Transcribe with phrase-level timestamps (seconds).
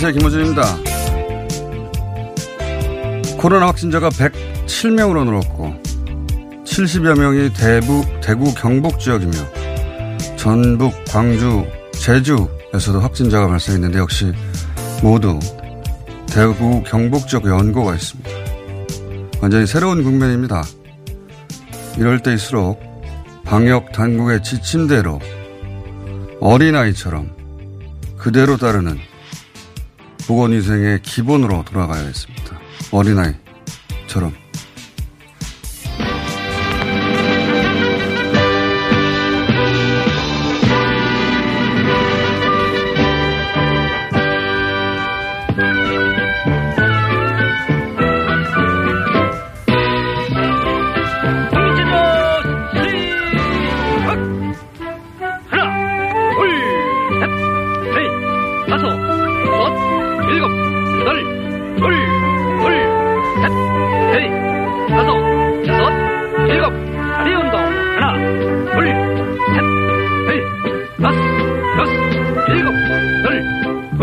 [0.00, 0.12] 안녕하세요.
[0.20, 0.62] 김호준입니다.
[3.36, 5.74] 코로나 확진자가 107명으로 늘었고
[6.64, 9.32] 70여 명이 대부, 대구 경북 지역이며
[10.36, 14.32] 전북, 광주, 제주에서도 확진자가 발생했는데 역시
[15.02, 15.40] 모두
[16.28, 18.30] 대구 경북 지역 연고가 있습니다.
[19.42, 20.62] 완전히 새로운 국면입니다.
[21.96, 22.80] 이럴 때일수록
[23.44, 25.18] 방역 당국의 지침대로
[26.38, 27.34] 어린아이처럼
[28.16, 29.07] 그대로 따르는
[30.28, 32.58] 보건위생의 기본으로 돌아가야 했습니다.
[32.92, 34.34] 어린아이처럼.
[60.30, 60.50] 일곱,
[61.00, 61.24] 여덟,
[61.76, 61.82] 둘,
[62.60, 62.72] 둘,
[63.40, 63.52] 셋,
[64.12, 64.14] 넷,
[64.88, 65.10] 다섯,
[65.66, 65.82] 여섯,
[66.48, 66.72] 일곱,
[67.16, 67.54] 다리 운동.
[67.98, 68.12] 하나,
[68.72, 68.78] 둘,
[69.54, 69.64] 셋,
[70.26, 70.30] 넷,
[71.00, 71.18] 다섯,
[71.78, 71.92] 여섯,
[72.48, 72.68] 일곱,
[73.22, 73.26] 둘,
[73.98, 74.02] 둘,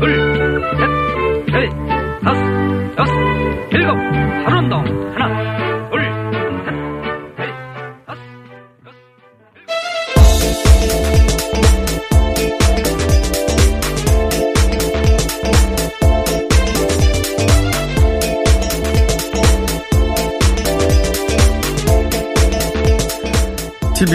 [0.00, 0.04] 둘,
[0.78, 0.82] 셋,
[1.52, 1.56] 넷,
[2.22, 2.40] 다섯,
[2.98, 3.12] 여섯,
[3.72, 3.90] 일곱,
[4.44, 5.01] 다리 운동.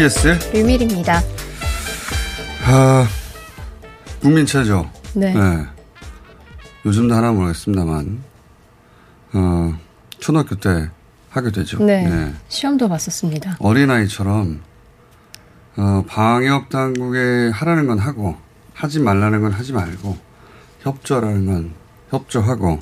[0.08, 1.22] TBS 류밀입니다.
[2.66, 3.08] 아,
[4.22, 4.90] 국민체조.
[5.14, 5.36] 네.
[6.86, 8.24] 요즘도 하나 모르겠습니다만,
[9.34, 9.78] 어,
[10.20, 10.90] 초등학교 때
[11.30, 11.84] 하게 되죠.
[11.84, 12.34] 네.
[12.48, 13.58] 시험도 봤었습니다.
[13.60, 14.62] 어린아이처럼,
[15.76, 18.38] 어, 방역 당국에 하라는 건 하고,
[18.74, 20.18] 하지 말라는 건 하지 말고,
[20.84, 21.74] 협조하라는 건
[22.12, 22.80] 협조하고,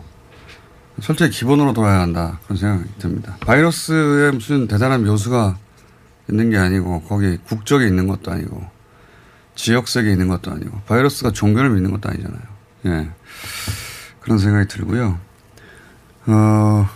[1.01, 2.39] 철저히 기본으로 돌아야 한다.
[2.43, 3.35] 그런 생각이 듭니다.
[3.41, 5.57] 바이러스에 무슨 대단한 묘수가
[6.29, 8.63] 있는 게 아니고, 거기 국적에 있는 것도 아니고,
[9.55, 12.41] 지역색에 있는 것도 아니고, 바이러스가 종교를 믿는 것도 아니잖아요.
[12.87, 13.09] 예.
[14.19, 15.19] 그런 생각이 들고요.
[16.27, 16.89] 어,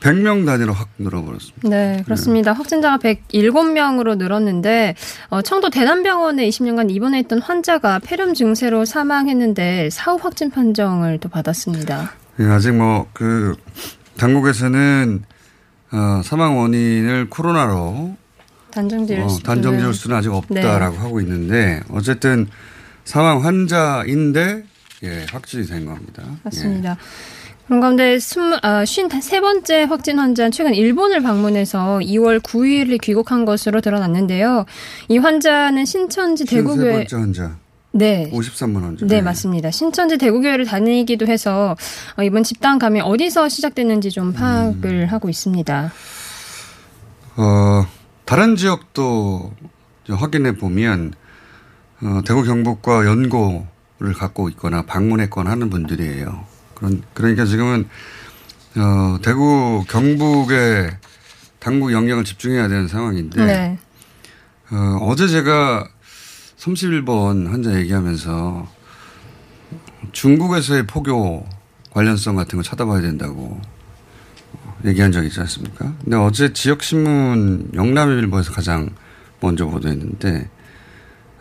[0.00, 1.68] 100명 단위로 확 늘어버렸습니다.
[1.68, 2.52] 네, 그렇습니다.
[2.52, 4.96] 확진자가 107명으로 늘었는데
[5.28, 12.10] 어, 청도 대남병원에 20년간 입원했던 환자가 폐렴 증세로 사망했는데 사후 확진 판정을 또 받았습니다.
[12.40, 13.54] 예, 아직 뭐 그
[14.18, 15.24] 당국에서는
[15.92, 18.16] 어, 사망 원인을 코로나로
[18.72, 22.48] 단정 지을 어, 수 단정 지을 는 수는 아직 없다라고 하고 있는데 어쨌든
[23.04, 24.64] 사망 환자인데
[25.04, 26.22] 예, 확진이 된 겁니다.
[26.42, 26.96] 맞습니다.
[27.66, 34.66] 그런 가운데 스무, 아, 53번째 확진 환자는 최근 일본을 방문해서 2월 9일에 귀국한 것으로 드러났는데요.
[35.08, 36.92] 이 환자는 신천지 대구교회.
[36.92, 37.56] 번째 환자.
[37.92, 38.30] 네.
[38.32, 39.06] 53만 환자.
[39.06, 39.70] 네, 맞습니다.
[39.70, 41.76] 신천지 대구교회를 다니기도 해서
[42.16, 45.92] 어, 이번 집단 감염이 어디서 시작됐는지 좀 파악을 하고 있습니다.
[47.36, 47.86] 어,
[48.32, 49.52] 다른 지역도
[50.08, 51.12] 확인해 보면
[52.00, 56.46] 어, 대구 경북과 연고를 갖고 있거나 방문했거나 하는 분들이에요.
[56.74, 57.86] 그런 그러니까 지금은
[58.76, 60.96] 어, 대구 경북에
[61.58, 63.78] 당국 영역을 집중해야 되는 상황인데 네.
[64.70, 65.86] 어, 어제 제가
[66.56, 68.66] 31번 환자 얘기하면서
[70.12, 71.46] 중국에서의 포교
[71.90, 73.60] 관련성 같은 거 찾아봐야 된다고
[74.84, 75.92] 얘기한 적이 있지 않습니까?
[76.02, 78.90] 근데 어제 지역신문 영남일보에서 가장
[79.40, 80.48] 먼저 보도했는데,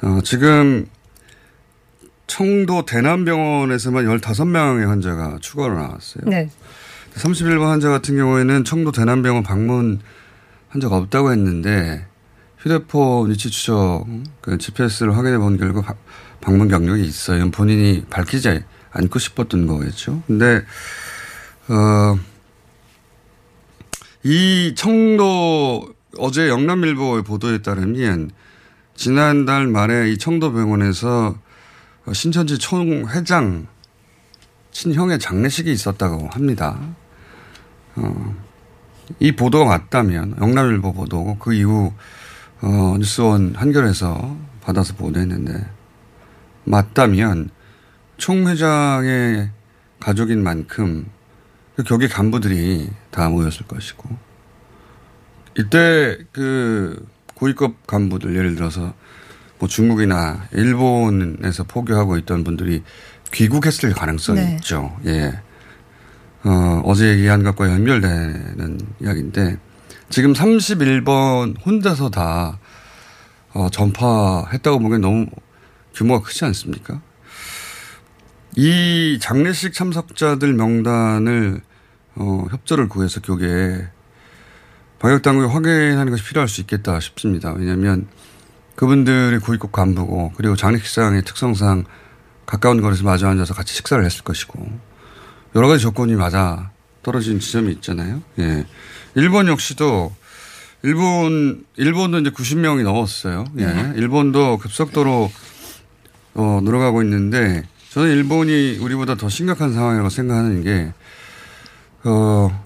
[0.01, 0.85] 어, 지금
[2.27, 6.23] 청도 대남병원에서만 15명의 환자가 추가로 나왔어요.
[6.27, 6.49] 네.
[7.15, 9.99] 31번 환자 같은 경우에는 청도 대남병원 방문
[10.69, 12.07] 환자가 없다고 했는데,
[12.57, 14.05] 휴대폰 위치 추적,
[14.39, 15.95] 그 GPS를 확인해 본 결과 바,
[16.39, 17.49] 방문 경력이 있어요.
[17.51, 20.21] 본인이 밝히지 않고 싶었던 거겠죠.
[20.27, 20.63] 근데,
[21.67, 22.17] 어,
[24.23, 28.31] 이 청도 어제 영남일보의 보도에 따르면
[28.95, 31.35] 지난달 말에 이 청도병원에서
[32.13, 33.67] 신천지 총 회장
[34.71, 36.79] 친형의 장례식이 있었다고 합니다.
[37.95, 38.35] 어,
[39.19, 41.91] 이 보도가 맞다면 영남일보 보도고 그 이후
[42.61, 45.67] 어, 뉴스원 한겨레에서 받아서 보도했는데
[46.65, 47.49] 맞다면
[48.17, 49.49] 총 회장의
[49.99, 51.20] 가족인 만큼 그
[51.87, 54.09] 교계 간부들이 다 모였을 것이고
[55.57, 58.93] 이때 그 고위급 간부들 예를 들어서
[59.59, 62.83] 뭐 중국이나 일본에서 포교하고 있던 분들이
[63.31, 64.55] 귀국했을 가능성이 네.
[64.55, 64.97] 있죠.
[65.05, 65.39] 예.
[66.43, 69.57] 어, 어제 얘기한 것과 연결되는 이야기인데
[70.09, 72.59] 지금 31번 혼자서 다
[73.53, 75.27] 어, 전파했다고 보기엔 너무
[75.93, 77.01] 규모가 크지 않습니까?
[78.55, 81.61] 이 장례식 참석자들 명단을
[82.15, 83.87] 어, 협조를 구해서 교계에
[84.99, 87.53] 방역당국이 확인하는 것이 필요할 수 있겠다 싶습니다.
[87.53, 88.07] 왜냐하면
[88.75, 91.85] 그분들이 고위급 간부고 그리고 장례식장의 특성상
[92.45, 94.79] 가까운 거리에서 마주 앉아서 같이 식사를 했을 것이고
[95.55, 96.71] 여러 가지 조건이 맞아
[97.03, 98.21] 떨어진 지점이 있잖아요.
[98.39, 98.65] 예.
[99.15, 100.13] 일본 역시도
[100.83, 103.45] 일본 일본도 이제 90명이 넘었어요.
[103.57, 103.65] 예.
[103.65, 103.93] 네.
[103.95, 105.31] 일본도 급속도로
[106.33, 110.93] 어, 늘어가고 있는데 저는 일본이 우리보다 더 심각한 상황이라고 생각하는 게
[112.05, 112.65] 어,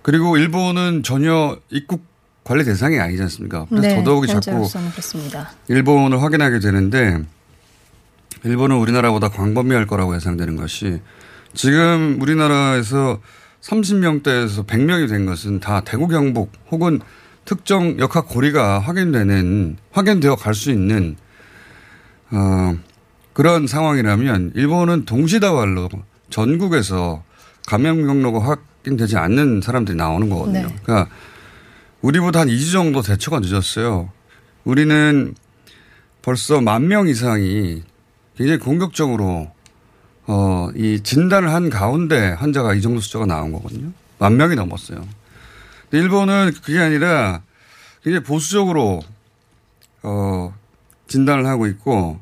[0.00, 2.06] 그리고 일본은 전혀 입국
[2.42, 3.66] 관리 대상이 아니지 않습니까?
[3.68, 5.50] 그래서 네, 더더욱이 자꾸 그렇습니다.
[5.68, 7.22] 일본을 확인하게 되는데
[8.44, 11.02] 일본은 우리나라보다 광범위할 거라고 예상되는 것이
[11.52, 13.20] 지금 우리나라에서
[13.60, 16.98] 30명대에서 100명이 된 것은 다 대구 경북 혹은
[17.44, 21.16] 특정 역학 고리가 확인되는 확인되어 갈 수 있는
[22.30, 22.74] 어
[23.32, 25.88] 그런 상황이라면 일본은 동시다발로
[26.30, 27.22] 전국에서
[27.66, 30.66] 감염 경로가 확인되지 않는 사람들이 나오는 거거든요.
[30.66, 30.76] 네.
[30.82, 31.10] 그러니까
[32.00, 34.10] 우리보다 한 2주 정도 대처가 늦었어요.
[34.64, 35.34] 우리는
[36.22, 37.82] 벌써 만 명 이상이
[38.36, 39.50] 굉장히 공격적으로
[40.26, 43.92] 어, 이 진단을 한 가운데 환자가 이 정도 숫자가 나온 거거든요.
[44.18, 45.06] 만 명이 넘었어요.
[45.90, 47.42] 근데 일본은 그게 아니라
[48.02, 49.02] 굉장히 보수적으로
[50.02, 50.54] 어,
[51.08, 52.20] 진단을 하고 있고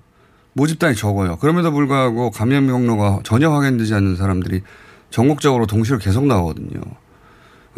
[0.60, 1.36] 모집단이 적어요.
[1.36, 4.60] 그럼에도 불구하고 감염 경로가 전혀 확인되지 않는 사람들이
[5.08, 6.80] 전국적으로 동시로 계속 나오거든요.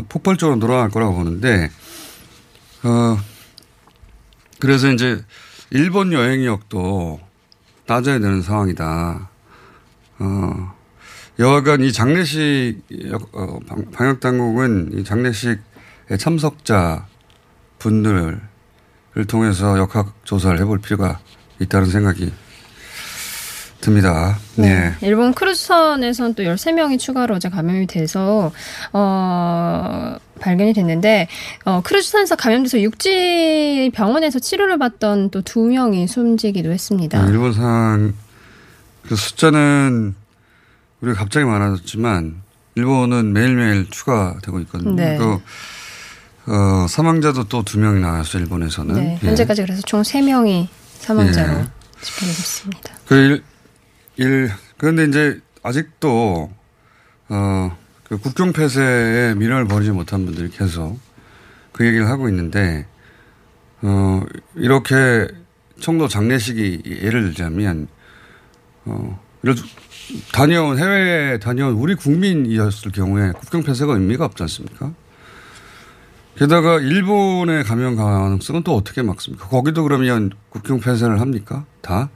[0.09, 1.71] 폭발적으로 늘어날 거라고 보는데,
[2.83, 3.17] 어,
[4.59, 5.23] 그래서 이제
[5.71, 7.21] 일본 여행력도
[7.87, 9.31] 따져야 되는 상황이다.
[10.19, 10.75] 어,
[11.39, 12.83] 여하간 이 장례식,
[13.33, 17.07] 어, 방- 방역당국은 이 장례식의 참석자
[17.79, 18.41] 분들을
[19.29, 21.21] 통해서 역학조사를 해볼 필요가
[21.61, 22.33] 있다는 생각이
[23.83, 24.39] 듭니다.
[24.57, 24.95] 네.
[25.03, 28.51] 일본 크루즈선에서는 또 13명이 추가로 어제 감염이 돼서,
[28.95, 31.29] 어, 발견이 됐는데,
[31.67, 37.23] 어, 크루즈선에서 감염돼서 육지 병원에서 치료를 받던 또 두 명이 숨지기도 했습니다.
[37.25, 38.15] 네, 일본 상황
[39.07, 40.15] 그 숫자는
[41.03, 42.37] 우리가 갑자기 많아졌지만
[42.77, 44.95] 일본은 매일매일 추가되고 있거든요.
[44.95, 45.19] 네.
[45.19, 45.41] 그
[46.47, 48.43] 어, 사망자도 또 두 명이 나왔어요.
[48.43, 48.95] 일본에서는.
[48.95, 49.27] 네, 예.
[49.27, 50.69] 현재까지 그래서 총 3명이
[51.01, 51.65] 사망자로 예.
[52.01, 52.95] 집계가 됐습니다.
[53.07, 53.43] 그
[54.17, 56.51] 일, 일 그런데 이제 아직도
[57.29, 60.99] 어, 그 국경 폐쇄에 미련을 버리지 못한 분들이 계속
[61.73, 62.87] 그 얘기를 하고 있는데
[63.83, 64.23] 어,
[64.55, 65.29] 이렇게
[65.81, 67.89] 청도 장례식이 예를 들자면
[68.85, 69.21] 어,
[70.33, 74.93] 다녀온 해외에 다녀온 우리 국민이었을 경우에 국경 폐쇄가 의미가 없지 않습니까?
[76.37, 79.49] 게다가 일본의 감염 가능성은 또 어떻게 막습니까?
[79.49, 81.65] 거기도 그러면 국경 폐쇄를 합니까?
[81.83, 82.09] 다?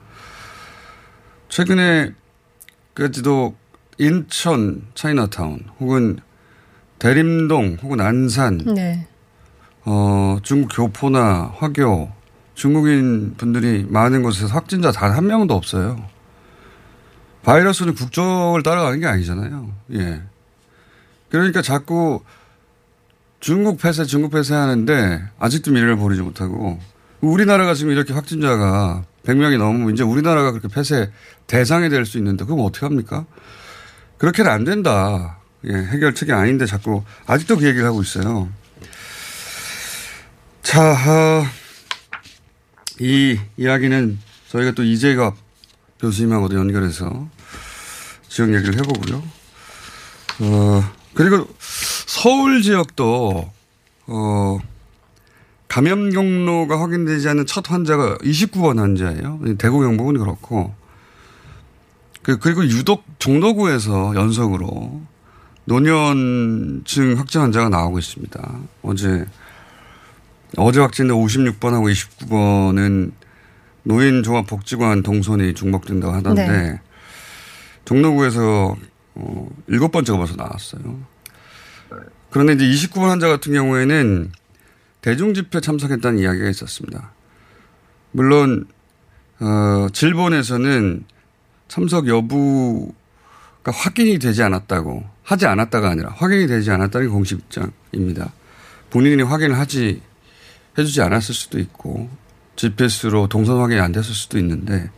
[1.49, 3.55] 최근에까지도
[3.99, 6.19] 인천 차이나타운 혹은
[6.99, 9.07] 대림동 혹은 안산 네.
[9.85, 12.11] 어, 중국 교포나 화교
[12.55, 16.03] 중국인 분들이 많은 곳에서 확진자 단 한 명도 없어요.
[17.43, 19.71] 바이러스는 국적을 따라가는 게 아니잖아요.
[19.93, 20.21] 예.
[21.29, 22.21] 그러니까 자꾸
[23.39, 26.79] 중국 폐쇄, 중국 폐쇄 하는데 아직도 미래를 보이지 못하고
[27.21, 31.11] 우리나라가 지금 이렇게 확진자가 100명이 넘으면 이제 우리나라가 그렇게 폐쇄
[31.47, 33.25] 대상이 될 수 있는데 그럼 어떻게 합니까?
[34.17, 35.37] 그렇게는 안 된다.
[35.65, 38.49] 예, 해결책이 아닌데 자꾸 아직도 그 얘기를 하고 있어요.
[40.61, 41.45] 자, 어,
[42.99, 44.19] 이 이야기는
[44.49, 45.35] 저희가 또 이재갑
[45.99, 47.27] 교수님하고도 연결해서
[48.27, 49.23] 지역 얘기를 해보고요.
[50.41, 53.51] 어, 그리고 서울 지역도,
[54.07, 54.59] 어,
[55.67, 59.39] 감염 경로가 확인되지 않은 첫 환자가 29번 환자예요.
[59.57, 60.73] 대구 경북은 그렇고.
[62.23, 65.01] 그, 그리고 유독 종로구에서 연속으로
[65.65, 68.59] 노년층 확진 환자가 나오고 있습니다.
[68.81, 69.25] 어제,
[70.55, 73.11] 어제 확진된 56번하고 29번은
[73.83, 76.81] 노인종합복지관 동선이 중복된다고 하던데 네.
[77.85, 78.75] 종로구에서
[79.15, 80.99] 어, 일곱 번째가 벌써 나왔어요.
[82.29, 84.31] 그런데 이제 29번 환자 같은 경우에는
[85.07, 87.13] 대중집회 참석했다는 이야기가 있었습니다.
[88.11, 88.65] 물론
[89.39, 91.05] 어, 질본에서는
[91.69, 92.91] 참석 여부가
[93.71, 98.33] 확인이 되지 않았다고 하지 않았다가 아니라 확인이 되지 않았다는 게 공식 입장입니다.
[98.89, 100.01] 본인이 확인을 하지
[100.77, 102.09] 해주지 않았을 수도 있고
[102.57, 104.91] GPS로 동선 확인이 안 됐을 수도 있는데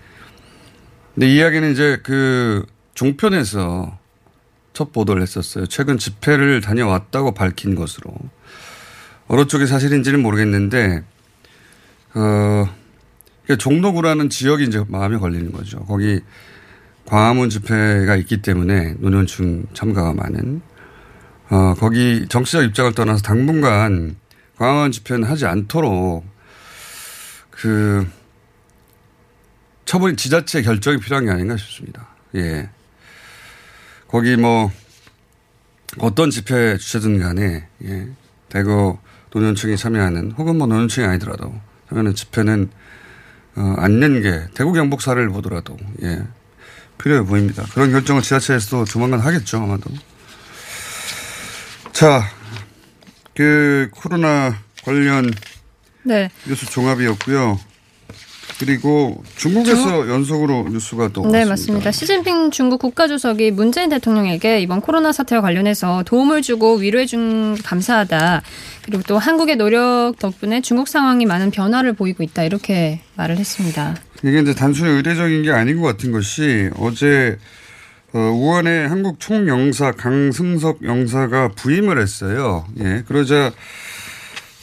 [1.14, 4.00] 근데 이야기는 이제 그 종편에서
[4.74, 5.68] 첫 보도를 했었어요.
[5.68, 8.12] 최근 집회를 다녀왔다고 밝힌 것으로.
[9.30, 11.04] 어느 쪽이 사실인지는 모르겠는데,
[12.16, 12.68] 어,
[13.58, 15.80] 종로구라는 지역이 이제 마음에 걸리는 거죠.
[15.86, 16.20] 거기
[17.06, 20.62] 광화문 집회가 있기 때문에 노년층 참가가 많은,
[21.52, 24.16] 어, 거기 정치적 입장을 떠나서 당분간
[24.58, 26.26] 광화문 집회는 하지 않도록
[27.52, 28.08] 그
[29.86, 32.08] 처분이 지자체 결정이 필요한 게 아닌가 싶습니다.
[32.34, 32.70] 예.
[34.08, 34.72] 거기 뭐
[36.00, 38.08] 어떤 집회 주체든 간에 예.
[38.50, 39.00] 대거
[39.32, 41.54] 노년층이 참여하는 혹은 뭐 노년층이 아니더라도
[41.90, 42.70] 참여하는 집회는
[43.56, 46.24] 어, 않는 게 대구 경북 사례를 보더라도 예.
[46.98, 47.64] 필요해 보입니다.
[47.74, 49.90] 그런 결정을 지자체에서도 조만간 하겠죠 아마도.
[51.94, 52.24] 자,
[53.36, 55.32] 그 코로나 관련
[56.04, 56.30] 네.
[56.46, 57.60] 뉴스 종합이었고요.
[58.60, 61.50] 그리고 중국에서 연속으로 뉴스가 또 네, 왔습니다.
[61.50, 61.92] 맞습니다.
[61.92, 68.42] 시진핑 중국 국가주석이 문재인 대통령에게 이번 코로나 사태와 관련해서 도움을 주고 위로해 준 감사하다.
[68.84, 72.44] 그리고 또 한국의 노력 덕분에 중국 상황이 많은 변화를 보이고 있다.
[72.44, 73.96] 이렇게 말을 했습니다.
[74.24, 77.38] 이게 이제 단순히 의례적인 게 아닌 것 같은 것이 어제
[78.12, 82.66] 어, 우한의 한국 총영사 강승섭 영사가 부임을 했어요.
[82.80, 83.04] 예.
[83.08, 83.54] 그러자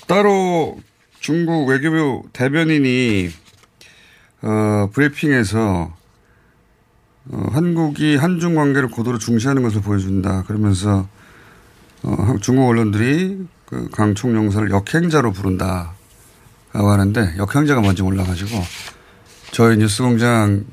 [0.06, 0.78] 따로
[1.20, 3.30] 중국 외교부 대변인이
[4.42, 5.94] 어, 브리핑에서
[7.28, 10.44] 어, 한국이 한중 관계를 고도로 중시하는 것을 보여준다.
[10.44, 11.08] 그러면서
[12.02, 15.92] 어, 중국 언론들이 그 강 총영사를 역행자로 부른다라고
[16.72, 18.62] 하는데 역행자가 뭔지 몰라가지고
[19.50, 20.64] 저희 뉴스공장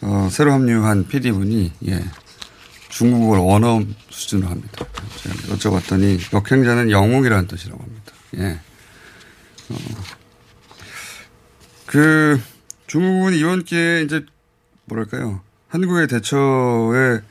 [0.00, 2.04] 어, 새로 합류한 PD분이 예,
[2.88, 4.84] 중국어를 원어음 수준으로 합니다.
[5.22, 8.12] 제가 여쭤봤더니 역행자는 영웅이라는 뜻이라고 합니다.
[8.38, 8.60] 예.
[9.70, 9.76] 어,
[11.86, 12.40] 그
[12.94, 14.24] 중국은 이번 기회에 이제
[14.84, 17.22] 뭐랄까요 한국의 대처에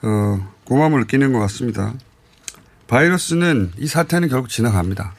[0.00, 1.92] 어, 고마움을 느끼는 것 같습니다.
[2.86, 5.12] 바이러스는 이 사태는 결국 지나갑니다.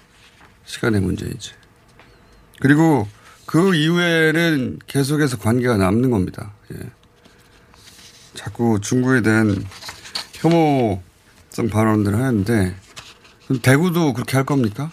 [0.66, 1.52] 시간의 문제이지.
[2.60, 3.08] 그리고
[3.46, 6.52] 그 이후에는 계속해서 관계가 남는 겁니다.
[6.74, 6.80] 예.
[8.34, 9.64] 자꾸 중국에 대한
[10.34, 12.76] 혐오성 발언들을 하는데
[13.62, 14.90] 대구도 그렇게 할 겁니까?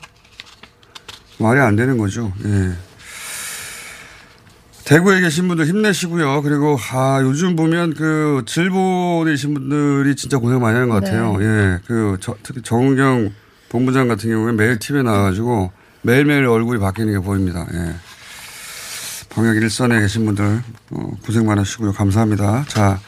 [1.39, 2.35] 말이 안 되는 거죠.
[2.45, 2.92] 예.
[4.85, 6.43] 대구에 계신 분들 힘내시고요.
[6.43, 11.37] 그리고 아 요즘 보면 그 질본에 계신 분들이 진짜 고생 많이 하는 것 같아요.
[11.39, 11.45] 네.
[11.45, 13.33] 예, 그 저, 특히 정은경
[13.69, 15.71] 본부장 같은 경우에 매일 TV에 나와가지고
[16.03, 17.67] 매일매일 얼굴이 바뀌는 게 보입니다.
[17.73, 17.95] 예.
[19.31, 21.93] 방역 일선에 계신 분들 어, 고생 많으시고요.
[21.93, 22.65] 감사합니다.
[22.69, 23.01] 자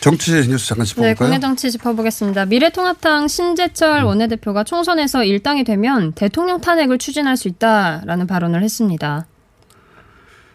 [0.00, 1.14] 정치 뉴스 잠깐 네, 짚어볼까요?
[1.16, 2.46] 국내 정치 짚어보겠습니다.
[2.46, 9.26] 미래통합당 신재철 원내대표가 총선에서 일당이 되면 대통령 탄핵을 추진할 수 있다라는 발언을 했습니다.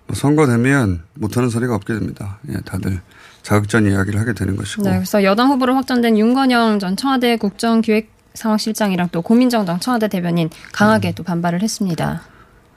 [0.08, 2.40] 뭐 선거되면 못하는 소리가 없게 됩니다.
[2.50, 3.02] 예, 다들
[3.42, 4.84] 자극전 이야기를 하게 되는 것이고.
[4.84, 11.24] 네, 그래서 여당 후보로 확정된 윤건영 전 청와대 국정기획상황실장이랑 또 고민정당 청와대 대변인 강하게 또
[11.24, 12.22] 반발을 했습니다.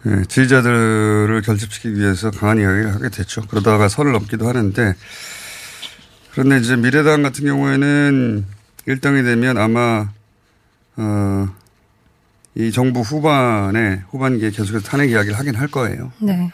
[0.06, 3.42] 예, 지지자들을 결집시키기 위해서 강한 이야기를 하게 됐죠.
[3.49, 4.94] 그러다가 선을 넘기도 하는데
[6.32, 8.44] 그런데 이제 미래당 같은 경우에는
[8.87, 10.08] 일당이 되면 아마
[10.97, 11.49] 어,
[12.54, 16.12] 이 정부 후반에 후반기에 계속해서 탄핵 이야기를 하긴 할 거예요.
[16.20, 16.50] 네.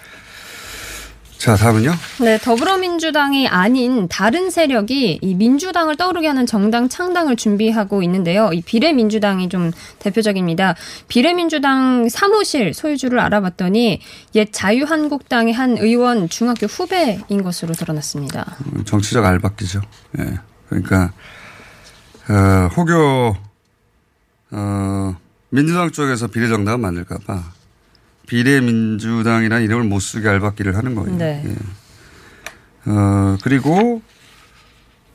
[1.39, 1.93] 자, 다음은요.
[2.21, 8.51] 네, 더불어민주당이 아닌 다른 세력이 이 민주당을 떠오르게 하는 정당 창당을 준비하고 있는데요.
[8.55, 10.75] 이 비례민주당이 좀 대표적입니다.
[11.09, 14.01] 비례민주당 사무실 소유주를 알아봤더니
[14.37, 18.57] 옛 자유한국당의 한 의원 중학교 후배인 것으로 드러났습니다.
[18.87, 19.83] 정치적 알박기죠.
[20.19, 20.39] 예.
[20.69, 21.13] 그러니까
[22.31, 23.37] 어, 혹여
[24.53, 25.17] 어,
[25.51, 27.43] 민주당 쪽에서 비례정당 만들까봐
[28.27, 31.17] 비례민주당이라는 이름을 못 쓰게 알박기를 하는 거예요.
[31.17, 31.43] 네.
[31.47, 32.91] 예.
[32.91, 34.03] 어, 그리고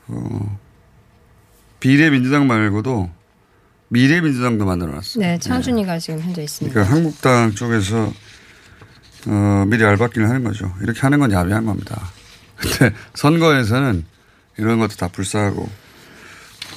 [0.08, 0.58] 어,
[1.80, 3.10] 비례민주당 말고도
[3.88, 5.24] 미래민주당도 만들어놨어요.
[5.24, 6.72] 네, 창준이가 지금 현재 있습니다.
[6.72, 8.12] 그러니까 한국당 쪽에서
[9.26, 10.72] 어, 미리 알박기를 하는 거죠.
[10.80, 12.00] 이렇게 하는 건 야비한 겁니다.
[12.56, 14.04] 근데 선거에서는
[14.58, 15.68] 이런 것도 다 불사하고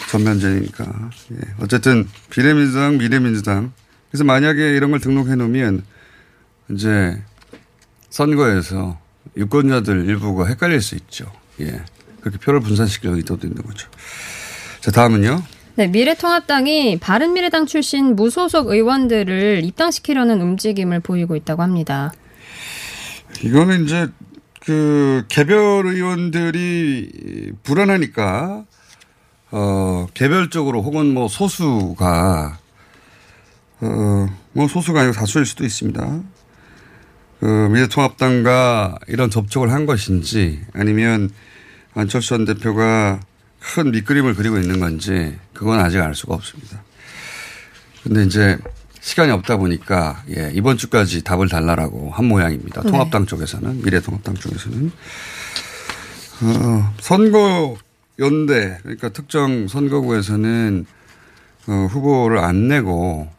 [0.09, 1.09] 전면전이니까.
[1.33, 1.37] 예.
[1.59, 3.73] 어쨌든 비례민주당, 미래민주당.
[4.09, 5.83] 그래서 만약에 이런 걸 등록해 놓으면
[6.69, 7.21] 이제
[8.09, 8.97] 선거에서
[9.37, 11.31] 유권자들 일부가 헷갈릴 수 있죠.
[11.59, 11.81] 예.
[12.21, 13.89] 그렇게 표를 분산시킬 의도도 있는 거죠.
[14.79, 15.43] 자, 다음은요.
[15.75, 22.13] 네, 미래통합당이 바른미래당 출신 무소속 의원들을 입당시키려는 움직임을 보이고 있다고 합니다.
[23.43, 24.07] 이거는 이제
[24.59, 28.65] 그 개별 의원들이 불안하니까
[29.51, 32.59] 어 개별적으로 혹은 뭐 소수가
[33.81, 36.21] 어뭐 소수가 아니고 다수일 수도 있습니다.
[37.43, 41.29] 그 미래통합당과 이런 접촉을 한 것인지 아니면
[41.93, 43.19] 안철수 전 대표가
[43.59, 46.81] 큰 밑그림을 그리고 있는 건지 그건 아직 알 수가 없습니다.
[48.01, 48.57] 근데 이제
[49.01, 52.81] 시간이 없다 보니까 예, 이번 주까지 답을 달라라고 한 모양입니다.
[52.81, 52.89] 네.
[52.89, 54.91] 통합당 쪽에서는 미래통합당 쪽에서는
[56.43, 57.75] 어, 선거
[58.19, 60.85] 연대 그러니까 특정 선거구에서는
[61.67, 63.29] 어, 후보를 안 내고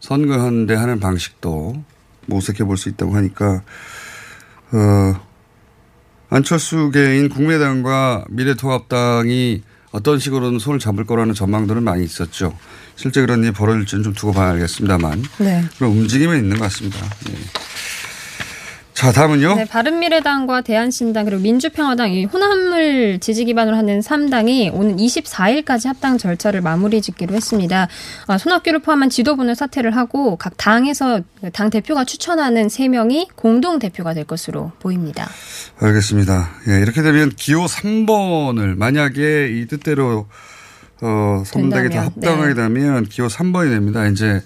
[0.00, 1.89] 선거 연대하는 방식도
[2.30, 3.62] 모색해 볼 수 있다고 하니까
[4.72, 5.20] 어,
[6.30, 9.62] 안철수계인 국민의당과 미래통합당이
[9.92, 12.56] 어떤 식으로든 손을 잡을 거라는 전망들은 많이 있었죠.
[12.94, 15.64] 실제 그런 일이 벌어질지는 좀 두고 봐야 알겠습니다만 네.
[15.76, 16.98] 그런 움직임은 있는 것 같습니다.
[17.30, 17.34] 예.
[19.00, 19.54] 자, 다음은요.
[19.54, 26.60] 네, 바른미래당과 대한신당 그리고 민주평화당 이 호남을 지지 기반으로 하는 3당이 오는 24일까지 합당 절차를
[26.60, 27.88] 마무리 짓기로 했습니다.
[28.26, 31.22] 아, 손학규를 포함한 지도부는 사퇴를 하고 각 당에서
[31.54, 35.30] 당 대표가 추천하는 3명이 공동 대표가 될 것으로 보입니다.
[35.78, 36.50] 알겠습니다.
[36.68, 40.26] 예, 이렇게 되면 기호 3번을 만약에 이 뜻대로
[41.00, 44.06] 어, 선당이 다 합당하게 되면 기호 3번이 됩니다.
[44.08, 44.42] 이제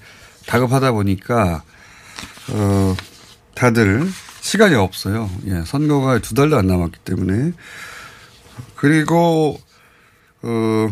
[0.47, 1.64] 다급하다 보니까
[2.53, 2.95] 어,
[3.57, 4.07] 다들
[4.44, 5.30] 시간이 없어요.
[5.46, 7.52] 예, 선거가 두 달도 안 남았기 때문에
[8.76, 9.59] 그리고
[10.42, 10.88] 어,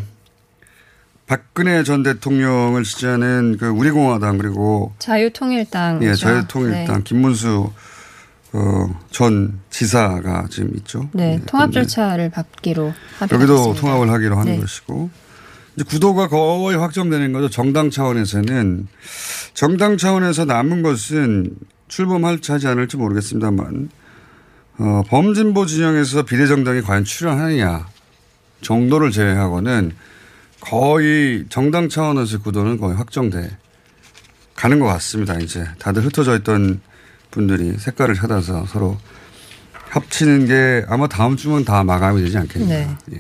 [1.26, 6.02] 박근혜 전 대통령을 지지하는 그 우리공화당 그리고 자유통일당.
[6.02, 7.70] 예, 자유통일당 김문수
[8.54, 11.10] 어, 전 지사가 지금 있죠.
[11.12, 13.34] 네, 예, 통합 절차를 합의했습니다.
[13.34, 14.60] 여기도 통합을 하기로 하는 네.
[14.60, 15.10] 것이고
[15.76, 17.50] 이제 구도가 거의 확정되는 거죠.
[17.50, 18.88] 정당 차원에서는
[19.52, 21.50] 정당 차원에서 남은 것은
[21.92, 23.90] 출범할지 하지 않을지 모르겠습니다만
[24.78, 27.86] 어, 범진보 진영에서 비례정당이 과연 출연하느냐
[28.62, 29.92] 정도를 제외하고는
[30.60, 33.58] 거의 정당 차원에서 구도는 거의 확정돼
[34.54, 35.38] 가는 것 같습니다.
[35.38, 36.80] 이제 다들 흩어져 있던
[37.30, 38.96] 분들이 색깔을 찾아서 서로
[39.90, 42.66] 합치는 게 아마 다음 주면 다 마감이 되지 않겠냐.
[42.68, 42.96] 네.
[43.12, 43.18] 예.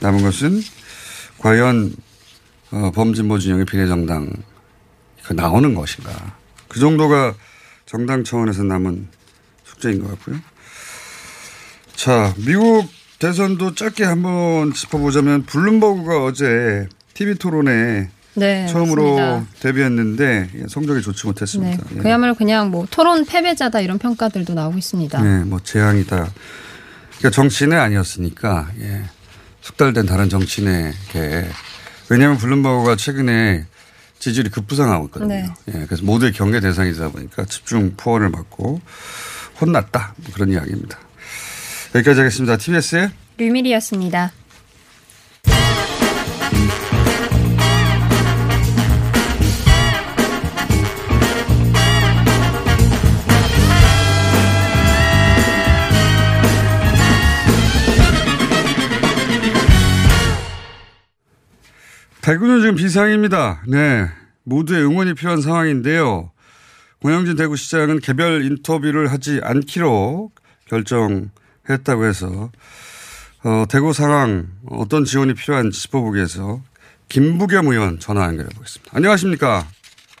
[0.00, 0.60] 남은 것은
[1.38, 1.94] 과연
[2.72, 4.30] 어, 범진보 진영의 비례정당
[5.24, 6.36] 그 나오는 것인가.
[6.68, 7.34] 그 정도가
[7.92, 9.06] 정당 차원에서 남은
[9.64, 10.38] 숙제인 것 같고요.
[11.94, 19.52] 자, 미국 대선도 짧게 한번 짚어보자면 블룸버그가 어제 TV 토론에 네, 처음으로 맞습니다.
[19.60, 21.84] 데뷔했는데 예, 성적이 좋지 네, 못했습니다.
[21.94, 21.98] 예.
[21.98, 25.22] 그야말로 그냥 뭐 토론 패배자다 이런 평가들도 나오고 있습니다.
[25.22, 26.16] 네, 뭐 재앙이다.
[27.18, 29.02] 그러니까 정치인이 아니었으니까 예.
[29.60, 31.46] 숙달된 다른 정치인에게
[32.08, 33.66] 왜냐하면 블룸버그가 최근에
[34.22, 35.34] 지지율이 급부상하고 있거든요.
[35.34, 35.48] 네.
[35.74, 38.80] 예, 그래서 모두의 경계 대상이다 보니까 집중 포원을 받고
[39.60, 40.96] 혼났다 뭐 그런 이야기입니다.
[41.96, 42.56] 여기까지 하겠습니다.
[42.56, 44.30] TBS의 류밀이었습니다.
[62.22, 63.62] 대구는 지금 비상입니다.
[63.66, 64.06] 네.
[64.44, 66.30] 모두의 응원이 필요한 상황인데요.
[67.02, 70.30] 권영진 대구시장은 개별 인터뷰를 하지 않기로
[70.68, 72.50] 결정했다고 해서
[73.44, 76.60] 어, 대구 상황 어떤 지원이 필요한지 짚어보기 위해서
[77.08, 78.96] 김부겸 의원 전화 연결해 보겠습니다.
[78.96, 79.64] 안녕하십니까?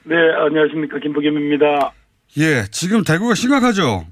[0.02, 0.98] 네, 안녕하십니까.
[0.98, 1.92] 김부겸입니다.
[2.38, 4.06] 예, 지금 대구가 심각하죠?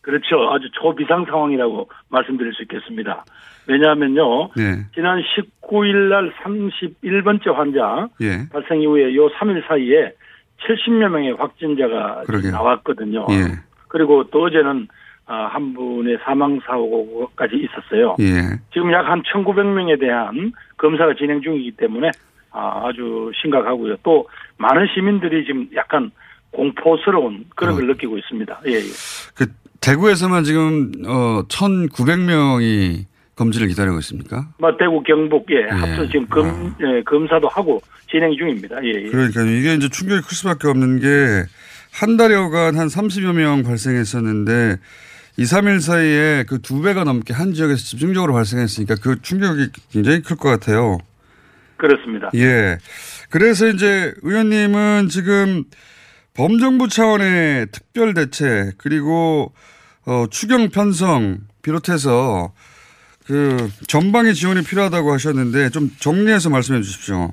[0.00, 0.50] 그렇죠.
[0.50, 3.24] 아주 초비상 상황이라고 말씀드릴 수 있겠습니다.
[3.66, 4.50] 왜냐하면요.
[4.56, 4.84] 네.
[4.94, 8.48] 지난 19일 날 31번째 환자 예.
[8.52, 10.12] 발생 이후에 요 3일 사이에
[10.66, 12.52] 70여 명의 확진자가 그러게요.
[12.52, 13.26] 나왔거든요.
[13.30, 13.58] 예.
[13.88, 14.88] 그리고 또 어제는
[15.26, 18.16] 아, 한 분의 사망 사고까지 있었어요.
[18.20, 18.58] 예.
[18.74, 22.10] 지금 약 한 1,900명에 대한 검사가 진행 중이기 때문에
[22.50, 23.96] 아, 아주 심각하고요.
[24.02, 26.10] 또 많은 시민들이 지금 약간
[26.50, 28.60] 공포스러운 그런 걸 느끼고 있습니다.
[28.66, 28.80] 예, 예.
[29.34, 29.46] 그
[29.80, 33.04] 대구에서만 지금 어 1,900명이
[33.36, 34.48] 검진을 기다리고 있습니까?
[34.58, 38.76] 뭐 대구 경북 예, 합쳐 지금 검 예, 검사도 하고 진행 중입니다.
[38.84, 39.08] 예, 예.
[39.10, 41.44] 그러니까 이게 이제 충격이 클 수밖에 없는 게
[41.94, 44.78] 한 달여간 한 30여 명 발생했었는데
[45.36, 50.36] 2, 3일 사이에 그 두 배가 넘게 한 지역에서 집중적으로 발생했으니까 그 충격이 굉장히 클
[50.36, 50.98] 것 같아요.
[51.76, 52.30] 그렇습니다.
[52.34, 52.78] 예.
[53.30, 55.64] 그래서 이제 의원님은 지금
[56.34, 59.52] 범정부 차원의 특별 대책 그리고
[60.04, 62.52] 어, 추경 편성 비롯해서
[63.26, 63.56] 그
[63.88, 67.32] 전방의 지원이 필요하다고 하셨는데 좀 정리해서 말씀해 주십시오.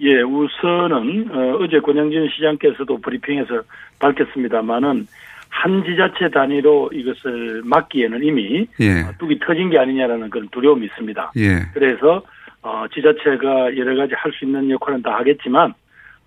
[0.00, 3.62] 예, 우선은 어, 어제 권영진 시장께서도 브리핑에서
[3.98, 5.06] 밝혔습니다마는
[5.48, 9.06] 한 지자체 단위로 이것을 막기에는 이미 예.
[9.18, 11.32] 뚝이 터진 게 아니냐라는 그런 두려움이 있습니다.
[11.36, 11.60] 예.
[11.72, 12.22] 그래서
[12.62, 15.72] 어, 지자체가 여러 가지 할 수 있는 역할은 다 하겠지만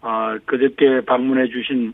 [0.02, 1.94] 어, 그저께 방문해 주신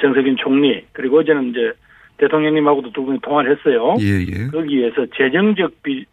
[0.00, 1.72] 정세균 총리 그리고 어제는 이제
[2.18, 3.96] 대통령님하고도 두 분이 통화를 했어요.
[4.00, 4.46] 예, 예.
[4.48, 6.04] 거기에서 재정적 비,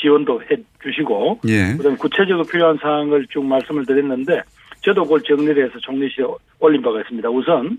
[0.00, 1.74] 지원도 해 주시고 예.
[1.76, 4.42] 그다음 구체적으로 필요한 사항을 쭉 말씀을 드렸는데
[4.82, 6.26] 저도 그걸 정리를 해서 총리실에
[6.58, 7.28] 올린 바가 있습니다.
[7.30, 7.78] 우선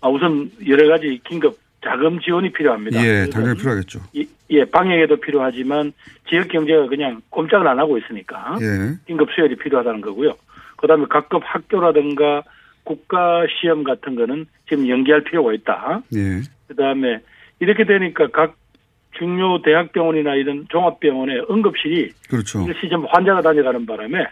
[0.00, 3.04] 아, 우선 여러 가지 긴급 자금 지원이 필요합니다.
[3.04, 4.00] 예, 당연히 필요하겠죠.
[4.12, 5.92] 이- 예, 방역에도 필요하지만
[6.28, 8.94] 지역 경제가 그냥 꼼짝을 안 하고 있으니까 예.
[9.06, 10.34] 긴급 수혈이 필요하다는 거고요.
[10.76, 12.42] 그다음에 각급 학교라든가
[12.84, 16.02] 국가 시험 같은 거는 지금 연기할 필요가 있다.
[16.14, 16.40] 예.
[16.68, 17.20] 그다음에
[17.60, 18.56] 이렇게 되니까 각
[19.18, 22.64] 중요 대학병원이나 이런 종합병원의 응급실이 그렇죠.
[22.66, 24.26] 일시점 환자가 다녀가는 바람에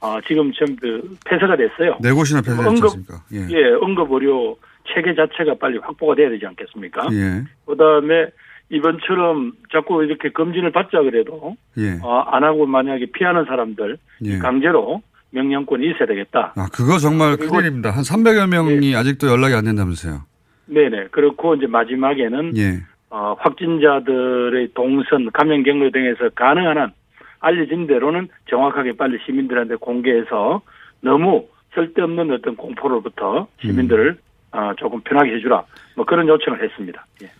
[0.00, 1.98] 아, 지금 전부 폐쇄가 됐어요.
[2.00, 2.94] 네 곳이나 폐쇄됐지 응급-?
[3.34, 3.38] 예.
[3.50, 4.56] 예, 응급 의료
[4.94, 7.08] 체계 자체가 빨리 확보가 돼야 되지 않겠습니까?
[7.12, 7.44] 예.
[7.66, 8.30] 그다음에
[8.70, 11.98] 이번처럼 자꾸 이렇게 검진을 받자 그래도 예.
[12.02, 14.38] 어, 안 하고 만약에 피하는 사람들 예.
[14.38, 16.54] 강제로 명령권이 있어야 되겠다.
[16.56, 17.46] 아, 그거 정말 예.
[17.46, 17.90] 큰일입니다.
[17.90, 20.22] 한 300여 명이 아직도 연락이 안 된다면서요.
[20.66, 21.08] 네네.
[21.10, 22.80] 그렇고 이제 마지막에는 예.
[23.10, 26.92] 어, 확진자들의 동선, 감염 경로 등에서 가능한 한
[27.40, 30.62] 알려진 대로는 정확하게 빨리 시민들한테 공개해서
[31.00, 34.18] 너무 쓸데없는 어떤 공포로부터 시민들을
[34.52, 35.62] 어, 조금 편하게 해주라.
[35.96, 37.06] 뭐 그런 요청을 했습니다.
[37.22, 37.30] 예.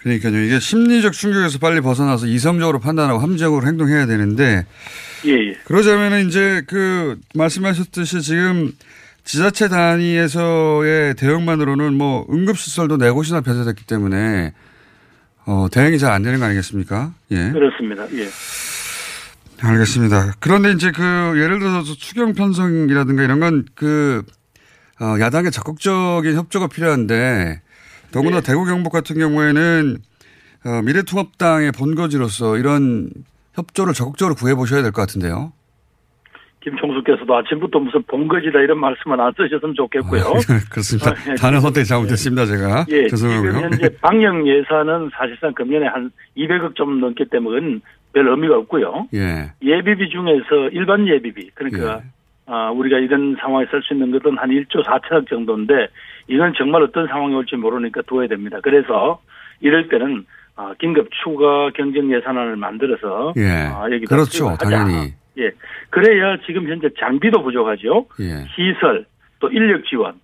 [0.00, 0.36] 그러니까요.
[0.42, 4.66] 이게 심리적 충격에서 빨리 벗어나서 이성적으로 판단하고 합리적으로 행동해야 되는데
[5.26, 5.52] 예, 예.
[5.64, 8.72] 그러자면은 이제 그 말씀하셨듯이 지금
[9.24, 14.52] 지자체 단위에서의 대응만으로는 뭐 응급시설도 네 곳이나 폐쇄됐기 때문에
[15.46, 17.12] 어, 대응이 잘 안 되는 거 아니겠습니까?
[17.32, 17.50] 예.
[17.50, 18.04] 그렇습니다.
[18.14, 18.28] 예.
[19.60, 20.34] 알겠습니다.
[20.40, 21.02] 그런데 이제 그
[21.36, 24.22] 예를 들어서 추경 편성이라든가 이런 건그
[25.00, 27.60] 어, 야당의 적극적인 협조가 필요한데
[28.10, 29.98] 더구나 대구 경북 같은 경우에는
[30.64, 33.10] 어, 미래통합당의 본거지로서 이런
[33.54, 35.52] 협조를 적극적으로 구해 보셔야 될 것 같은데요.
[36.62, 40.22] 김총수께서도 아침부터 무슨 본거지다 이런 말씀은 안 쓰셨으면 좋겠고요.
[40.70, 41.10] 그렇습니다.
[41.10, 41.34] 아, 예.
[41.34, 42.86] 단어 선택 잘못했습니다, 제가.
[42.90, 43.52] 예, 죄송하고요.
[43.52, 47.78] 지금 현재 방역 예산은 사실상 금년에 한 200억 좀 넘기 때문에
[48.12, 49.08] 별 의미가 없고요.
[49.14, 49.52] 예.
[49.62, 52.02] 예비비 중에서 일반 예비비 그러니까 예.
[52.46, 55.88] 아, 우리가 이런 상황에 쓸 수 있는 것은 한 1조 4천억 정도인데
[56.28, 58.58] 이건 정말 어떤 상황이 올지 모르니까 두어야 됩니다.
[58.62, 59.20] 그래서
[59.60, 63.70] 이럴 때는 아, 긴급 추가 경정 예산안을 만들어서 예.
[63.72, 64.56] 아, 여기다 그렇죠.
[64.58, 65.14] 당연히.
[65.38, 65.52] 예.
[65.90, 68.06] 그래야 지금 현재 장비도 부족하죠.
[68.20, 68.46] 예.
[68.54, 69.06] 시설,
[69.40, 70.14] 또 인력 지원,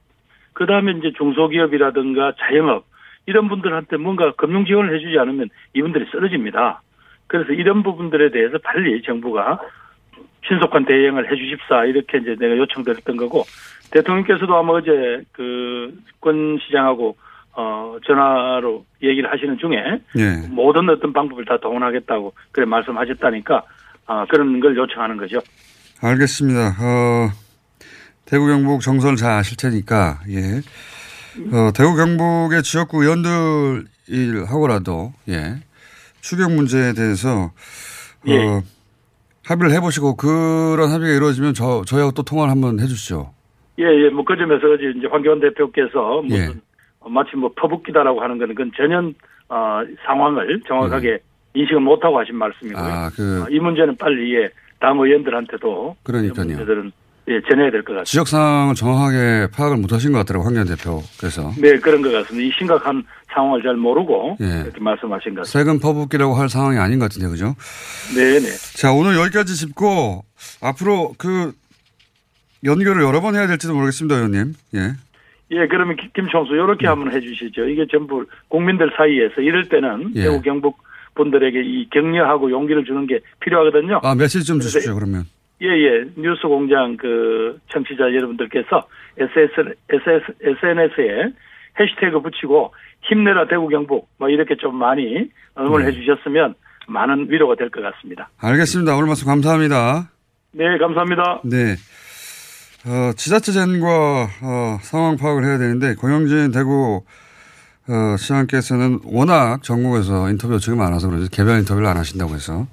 [0.52, 2.84] 그 다음에 이제 중소기업이라든가 자영업,
[3.26, 6.82] 이런 분들한테 뭔가 금융 지원을 해주지 않으면 이분들이 쓰러집니다.
[7.26, 9.60] 그래서 이런 부분들에 대해서 빨리 정부가
[10.46, 13.44] 신속한 대응을 해 주십사, 이렇게 이제 내가 요청드렸던 거고,
[13.90, 17.16] 대통령께서도 아마 어제 그, 권 시장하고,
[17.52, 20.48] 어, 전화로 얘기를 하시는 중에, 예.
[20.48, 23.62] 모든 어떤 방법을 다 동원하겠다고, 그래 말씀하셨다니까,
[24.08, 25.38] 아, 그런 걸 요청하는 거죠.
[26.00, 26.76] 알겠습니다.
[26.80, 27.30] 어,
[28.24, 30.60] 대구 경북 정서를 잘 아실 테니까, 예.
[31.52, 35.56] 어, 대구 경북의 지역구 의원들하고라도, 예.
[36.20, 37.50] 추경 문제에 대해서, 어,
[38.28, 38.62] 예.
[39.46, 43.32] 합의를 해보시고 그런 합의가 이루어지면 저 저희하고 또 통화를 한번 해주시죠.
[43.78, 46.48] 예, 예, 뭐 그 점에서 이제 황교안 대표께서 무슨 예.
[47.08, 48.98] 마치 뭐 퍼붓기다라고 하는 그건 전혀
[49.48, 51.20] 어, 상황을 정확하게
[51.54, 52.84] 인식을 못하고 하신 말씀이고요.
[52.84, 52.88] 예.
[52.90, 56.46] 아, 그- 어, 이 문제는 빨리 예, 다음 의원들한테도 그러니까요.
[56.46, 56.92] 문제들은
[57.28, 58.04] 예, 전해야 될 것 같습니다.
[58.04, 62.46] 지적 상황을 정확하게 파악을 못하신 것 같더라고 황교안 대표께서 네, 그런 것 같습니다.
[62.46, 63.02] 이 심각한
[63.34, 64.62] 상황을 잘 모르고 예.
[64.64, 65.44] 이렇게 말씀하신 것 같습니다.
[65.44, 67.54] 세금 퍼붓기라고 할 상황이 아닌 것 같은데 그죠?
[68.16, 68.48] 네, 네.
[68.78, 70.24] 자 오늘 여기까지 짚고
[70.62, 71.52] 앞으로 그
[72.64, 74.54] 연결을 여러 번 해야 될지도 모르겠습니다, 의원님.
[74.74, 74.92] 예.
[75.50, 77.68] 예, 그러면 김- 김총수 이렇게 한번 해주시죠.
[77.68, 80.22] 이게 전부 국민들 사이에서 이럴 때는 예.
[80.24, 80.78] 대구 경북
[81.18, 84.00] 분들에게 이 격려하고 용기를 주는 게 필요하거든요.
[84.02, 85.24] 아 메시지 좀 주십시오 그러면.
[85.60, 86.04] 예, 예.
[86.16, 88.86] 뉴스 공장 그 청취자 여러분들께서
[89.18, 91.32] SS, SS, SNS에
[91.78, 95.28] 해시태그 붙이고 힘내라 대구 경북 뭐 이렇게 좀 많이
[95.58, 95.92] 응원을 네.
[95.92, 96.54] 해주셨으면
[96.86, 98.30] 많은 위로가 될 것 같습니다.
[98.38, 98.94] 알겠습니다.
[98.96, 100.10] 오늘 말씀 감사합니다.
[100.52, 101.40] 네, 감사합니다.
[101.44, 101.74] 네.
[102.86, 103.88] 어, 지자체장과
[104.42, 107.02] 어, 상황 파악을 해야 되는데 고영진 대구
[107.88, 112.66] 어, 시장께서는 워낙 전국에서 인터뷰가 지금 많아서 그런지 개별 인터뷰를 안 하신다고 해서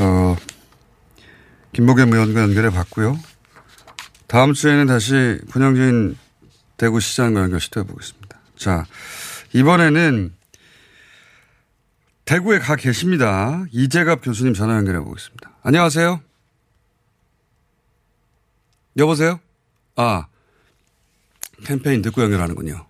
[0.00, 0.36] 어,
[1.72, 3.16] 김보겸 의원과 연결해 봤고요.
[4.26, 6.16] 다음 주에는 다시 분영진
[6.76, 8.40] 대구시장과 연결 시도해 보겠습니다.
[8.56, 8.84] 자,
[9.52, 10.34] 이번에는
[12.24, 13.64] 대구에 가 계십니다.
[13.70, 15.50] 이재갑 교수님 전화 연결해 보겠습니다.
[15.62, 16.20] 안녕하세요.
[18.96, 19.38] 여보세요?
[19.96, 20.26] 아,
[21.64, 22.89] 캠페인 듣고 연결하는군요.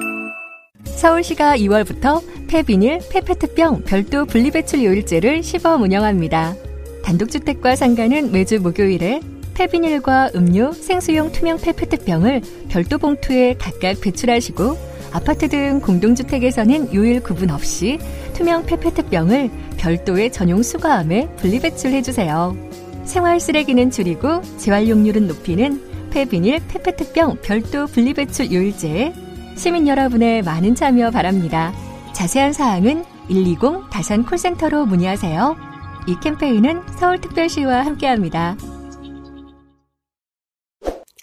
[1.01, 6.53] 서울시가 2월부터 폐비닐, 폐페트병 별도 분리배출 요일제를 시범 운영합니다.
[7.03, 9.19] 단독주택과 상가는 매주 목요일에
[9.55, 14.77] 폐비닐과 음료, 생수용 투명 페페트병을 별도 봉투에 각각 배출하시고
[15.11, 17.97] 아파트 등 공동주택에서는 요일 구분 없이
[18.33, 22.55] 투명 페페트병을 별도의 전용 수거함에 분리배출해주세요.
[23.05, 31.73] 생활 쓰레기는 줄이고 재활용률은 높이는 폐비닐, 페페트병 별도 분리배출 요일제에 시민 여러분의 많은 참여 바랍니다.
[32.13, 33.59] 자세한 사항은 120
[33.91, 35.55] 다산 콜센터로 문의하세요.
[36.07, 38.57] 이 캠페인은 서울특별시와 함께합니다.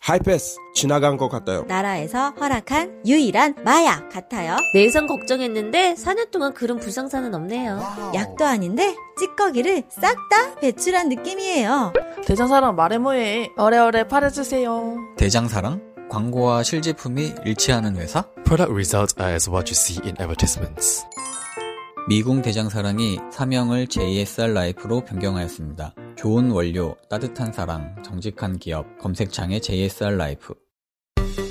[0.00, 1.64] 하이패스 지나간 것 같아요.
[1.68, 4.56] 나라에서 허락한 유일한 마약 같아요.
[4.72, 7.78] 내성 걱정했는데 4년 동안 그런 불상사는 없네요.
[8.14, 11.92] 약도 아닌데 찌꺼기를 싹 다 배출한 느낌이에요.
[12.24, 13.50] 대장사랑 말해 뭐해.
[13.58, 14.96] 어래어래 팔아주세요.
[15.18, 15.82] 대장사랑?
[16.08, 18.22] 광고와 실제품이 일치하는 회사?
[18.44, 21.04] Product results are as what you see in advertisements.
[22.08, 25.94] 미궁 대장사랑이 사명을 JSR 라이프로 변경하였습니다.
[26.16, 30.54] 좋은 원료, 따뜻한 사랑, 정직한 기업, 검색창에 JSR 라이프.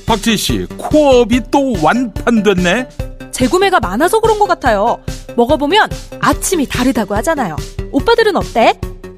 [0.08, 2.90] 박지희 씨, 코업이 또 완판됐네?
[3.32, 5.00] 재구매가 많아서 그런 것 같아요.
[5.36, 5.90] 먹어보면
[6.20, 7.56] 아침이 다르다고 하잖아요.
[7.92, 8.80] 오빠들은 어때?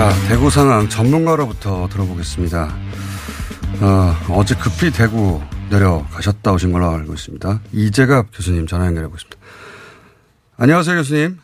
[0.00, 2.68] 자, 대구 상황 전문가로부터 들어보겠습니다.
[3.84, 7.60] 어, 어제 급히 대구 내려가셨다 오신 걸로 알고 있습니다.
[7.74, 9.36] 이재갑 교수님 전화 연결해 보겠습니다.
[10.56, 11.36] 안녕하세요, 교수님.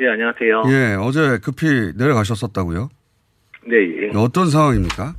[0.00, 0.64] 예, 안녕하세요.
[0.66, 2.88] 예, 어제 급히 내려가셨었다고요?
[3.68, 4.10] 네, 예.
[4.16, 5.14] 어떤 상황입니까?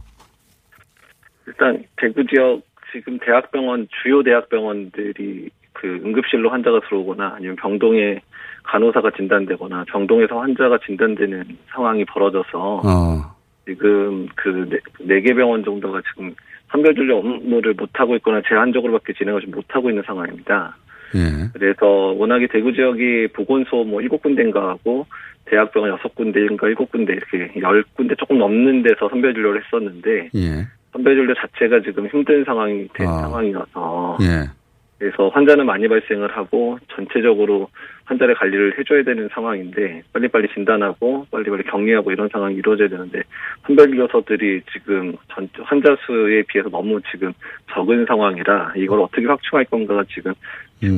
[1.47, 8.19] 일단 대구 지역 지금 대학병원 주요 대학병원들이 그 응급실로 환자가 들어오거나 아니면 병동에
[8.63, 13.35] 간호사가 진단되거나 병동에서 환자가 진단되는 상황이 벌어져서 어,
[13.65, 16.33] 지금 그네개 병원 정도가 지금
[16.69, 20.75] 선별 진료 업무를 못 하고 있거나 제한적으로밖에 진행을 좀 못 하고 있는 상황입니다.
[21.15, 21.49] 예.
[21.53, 25.05] 그래서 워낙에 대구 지역이 보건소 뭐 일곱 군데인가 하고
[25.45, 30.67] 대학병원 여섯 군데인가 일곱 군데 이렇게 열 군데 조금 넘는 데서 선별 진료를 했었는데 예.
[30.91, 33.21] 선별 진료 자체가 지금 힘든 상황이 된 아.
[33.21, 34.56] 상황이어서 예.
[34.99, 37.69] 그래서 환자는 많이 발생을 하고 전체적으로
[38.05, 43.21] 환자의 관리를 해줘야 되는 상황인데 빨리빨리 진단하고 빨리빨리 격리하고 이런 상황이 이루어져야 되는데
[43.67, 47.31] 선별진료소들이 지금 전 환자 수에 비해서 너무 지금
[47.73, 50.33] 적은 상황이라 이걸 어떻게 확충할 건가가 지금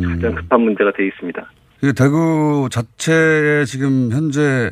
[0.01, 1.51] 가장 급한 문제가 돼 있습니다.
[1.81, 4.71] 그 대구 자체에 지금 현재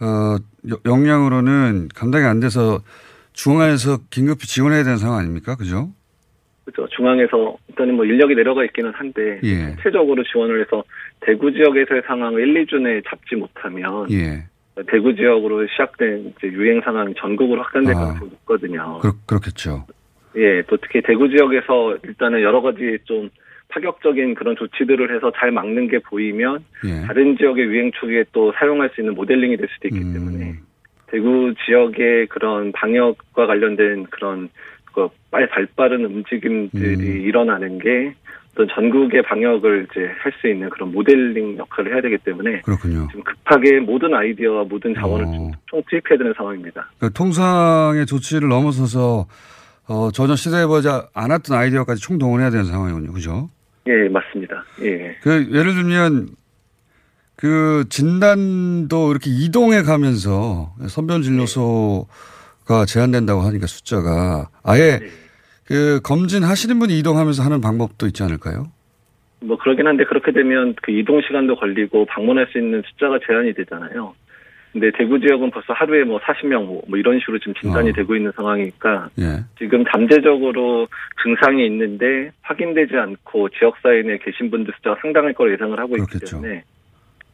[0.00, 0.36] 어,
[0.70, 2.80] 여- 역량으로는 감당이 안 돼서
[3.32, 5.56] 중앙에서 긴급히 지원해야 되는 상황 아닙니까?
[5.56, 5.90] 그죠?
[6.64, 6.88] 그렇죠.
[6.96, 9.66] 중앙에서 일단은 뭐 인력이 내려가 있기는 한데 예.
[9.66, 10.82] 전체적으로 지원을 해서
[11.20, 14.44] 대구 지역에서의 상황을 1, 2주 내에 잡지 못하면 예.
[14.88, 17.98] 대구 지역으로 시작된 이제 유행 상황이 전국으로 확산될 아.
[17.98, 18.98] 가능성이 높거든요.
[19.00, 19.86] 그렇, 그렇겠죠.
[20.36, 23.30] 예, 또 특히 대구 지역에서 일단은 여러 가지 좀
[23.68, 27.06] 파격적인 그런 조치들을 해서 잘 막는 게 보이면 예.
[27.06, 30.12] 다른 지역의 유행 초기에 또 사용할 수 있는 모델링이 될 수도 있기 음.
[30.12, 30.54] 때문에
[31.08, 34.48] 대구 지역의 그런 방역과 관련된 그런
[34.94, 37.20] 그 빨리 발 빠른 움직임들이 음.
[37.22, 38.14] 일어나는 게
[38.52, 43.08] 어떤 전국의 방역을 이제 할 수 있는 그런 모델링 역할을 해야 되기 때문에 그렇군요.
[43.10, 45.30] 지금 급하게 모든 아이디어와 모든 자원을 어.
[45.32, 46.88] 좀총 투입해야 되는 상황입니다.
[46.98, 49.26] 그러니까 통상의 조치를 넘어서서
[49.86, 53.12] 어, 전혀 시도해보지 않았던 아이디어까지 총동원해야 되는 상황이군요.
[53.12, 53.50] 그죠?
[53.86, 54.64] 예, 맞습니다.
[54.82, 55.16] 예.
[55.20, 56.28] 그 예를 들면
[57.36, 62.06] 그 진단도 이렇게 이동해 가면서 선별 진료소
[62.64, 65.00] 가 제한된다고 하니까 숫자가 아예
[65.64, 68.68] 그 검진 하시는 분이 이동하면서 하는 방법도 있지 않을까요?
[69.40, 74.14] 뭐 그러긴 한데 그렇게 되면 그 이동 시간도 걸리고 방문할 수 있는 숫자가 제한이 되잖아요.
[74.72, 77.92] 근데 대구 지역은 벌써 하루에 뭐 40명 뭐, 뭐 이런 식으로 지금 진단이 어.
[77.92, 79.44] 되고 있는 상황이니까 예.
[79.56, 80.88] 지금 잠재적으로
[81.22, 86.40] 증상이 있는데 확인되지 않고 지역 사회에 계신 분들 숫자가 상당할 거로 예상을 하고 있기 그렇겠죠.
[86.40, 86.64] 때문에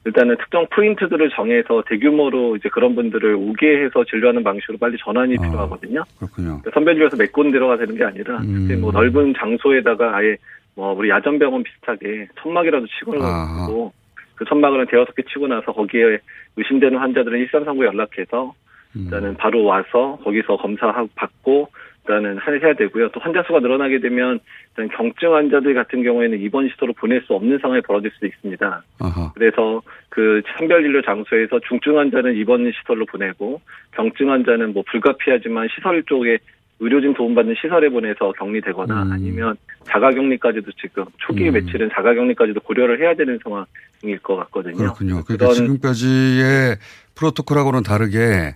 [0.06, 5.42] 일단은 특정 포인트들을 정해서 대규모로 이제 그런 분들을 오게 해서 진료하는 방식으로 빨리 전환이 아.
[5.42, 6.04] 필요하거든요.
[6.18, 6.48] 그렇군요.
[6.60, 8.80] 그러니까 선별진료소 몇 군데로 가 되는 게 아니라 음.
[8.80, 10.36] 뭐 넓은 장소에다가 아예
[10.74, 13.14] 뭐 우리 야전병원 비슷하게 천막이라도 치고.
[13.14, 13.92] 놓고
[14.40, 16.18] 그 천막을 대여섯 개 치고 나서 거기에
[16.56, 18.54] 의심되는 환자들은 1339 연락해서
[18.96, 19.02] 음.
[19.04, 21.68] 일단은 바로 와서 거기서 검사하고 받고
[22.04, 23.10] 일단은 하- 해야 되고요.
[23.10, 24.40] 또 환자 수가 늘어나게 되면
[24.76, 28.82] 일단 경증 환자들 같은 경우에는 입원 시설로 보낼 수 없는 상황이 벌어질 수도 있습니다.
[29.00, 29.32] 아하.
[29.34, 33.60] 그래서 그 선별 진료 장소에서 중증 환자는 입원 시설로 보내고
[33.92, 36.38] 경증 환자는 뭐 불가피하지만 시설 쪽에
[36.82, 39.12] 의료진 도움받는 시설에 보내서 격리되거나 음.
[39.12, 41.52] 아니면 자가격리까지도 지금 초기 음.
[41.52, 44.76] 며칠은 자가격리까지도 고려를 해야 되는 상황일 것 같거든요.
[44.76, 45.22] 그렇군요.
[45.24, 46.76] 그러니까 지금까지의
[47.16, 48.54] 프로토콜하고는 다르게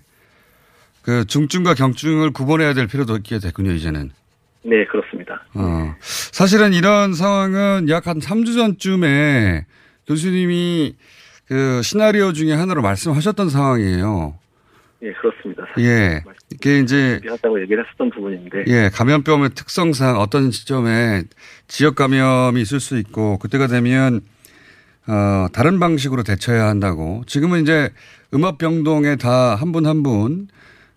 [1.05, 4.11] 그 중증과 경증을 구분해야 될 필요도 있게 됐군요, 이제는.
[4.63, 5.43] 네, 그렇습니다.
[5.55, 5.95] 어.
[6.01, 9.67] 사실은 이런 상황은 약 한 3주 전쯤에
[10.07, 10.97] 교수님이
[11.47, 14.39] 그 시나리오 중에 하나로 말씀하셨던 상황이에요.
[15.03, 15.65] 예, 그렇습니다.
[15.79, 16.23] 예.
[16.51, 21.25] 이게 이제 하다고 얘기를 했었던 부분인데 예, 감염병의 특성상 어떤 시점에
[21.69, 24.23] 지역 감염이 있을 수 있고 그때가 되면
[25.07, 27.23] 어, 다른 방식으로 대처해야 한다고.
[27.27, 27.91] 지금은 이제
[28.33, 30.49] 음압병동에 다 한 분 한 분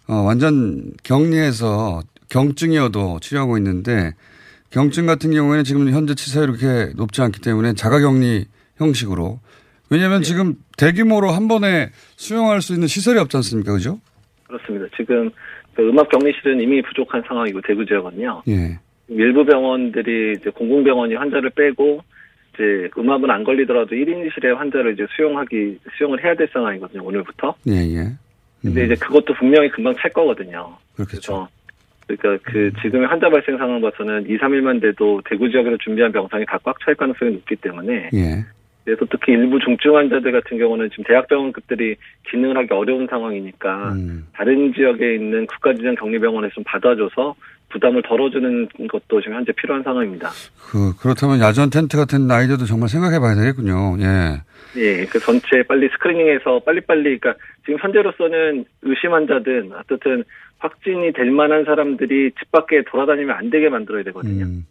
[0.07, 4.13] 어, 완전 격리해서 경증이어도 치료하고 있는데
[4.69, 8.45] 경증 같은 경우에는 지금 현재 치사율이 그렇게 높지 않기 때문에 자가격리
[8.77, 9.39] 형식으로
[9.89, 13.71] 왜냐하면 지금 대규모로 한 번에 수용할 수 있는 시설이 없지 않습니까?
[13.73, 13.99] 그죠?
[14.45, 14.85] 그렇습니다.
[14.97, 15.29] 지금
[15.73, 18.43] 그 음압 격리실은 이미 부족한 상황이고 대구 지역은요.
[18.49, 18.79] 예.
[19.09, 22.01] 일부 병원들이 이제 공공병원이 환자를 빼고
[22.53, 27.03] 이제 음압은 안 걸리더라도 1인실에 환자를 이제 수용하기 수용을 해야 될 상황이거든요.
[27.03, 27.55] 오늘부터.
[27.69, 28.17] 예, 예.
[28.67, 30.75] 근데 이제 그것도 분명히 금방 찰 거거든요.
[30.95, 31.47] 그렇겠죠.
[32.07, 36.57] 그러니까 그 지금의 환자 발생 상황 봐서는 2, 3일만 돼도 대구 지역에서 준비한 병상이 다
[36.63, 38.45] 꽉 찰 가능성이 높기 때문에 예.
[38.85, 41.97] 그래서 특히 일부 중증 환자들 같은 경우는 지금 대학병원급들이
[42.31, 44.25] 기능을 하기 어려운 상황이니까 음.
[44.31, 47.35] 다른 지역에 있는 국가지정 격리병원에서 좀 받아줘서
[47.69, 50.29] 부담을 덜어주는 것도 지금 현재 필요한 상황입니다.
[50.71, 53.97] 그, 그렇다면 야전 텐트 같은 아이디어도 정말 생각해 봐야 되겠군요.
[53.99, 54.41] 예.
[54.77, 60.23] 예, 그 전체 빨리 스크리닝해서 빨리빨리, 그러니까 지금 현재로서는 의심 환자든 어쨌든
[60.59, 64.45] 확진이 될 만한 사람들이 집 밖에 돌아다니면 안 되게 만들어야 되거든요.
[64.45, 64.65] 음.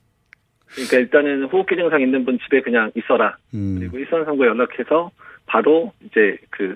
[0.68, 3.36] 그러니까 일단은 호흡기 증상 있는 분 집에 그냥 있어라.
[3.54, 3.76] 음.
[3.78, 5.10] 그리고 일선상고 연락해서
[5.46, 6.74] 바로 이제 그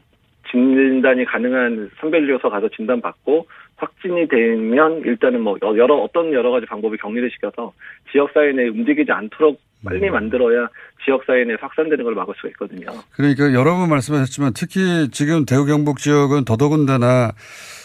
[0.50, 3.46] 진단이 가능한 선별료소 가서 진단 받고
[3.80, 7.72] 확진이 되면 일단은 뭐 여러 어떤 여러 가지 방법이 격리를 시켜서
[8.12, 10.12] 지역 사회 내에 움직이지 않도록 빨리 음.
[10.12, 10.68] 만들어야
[11.04, 12.88] 지역 사회 내에 확산되는 걸 막을 수가 있거든요.
[13.12, 17.32] 그러니까 여러 번 말씀하셨지만 특히 지금 대구 경북 지역은 더더군다나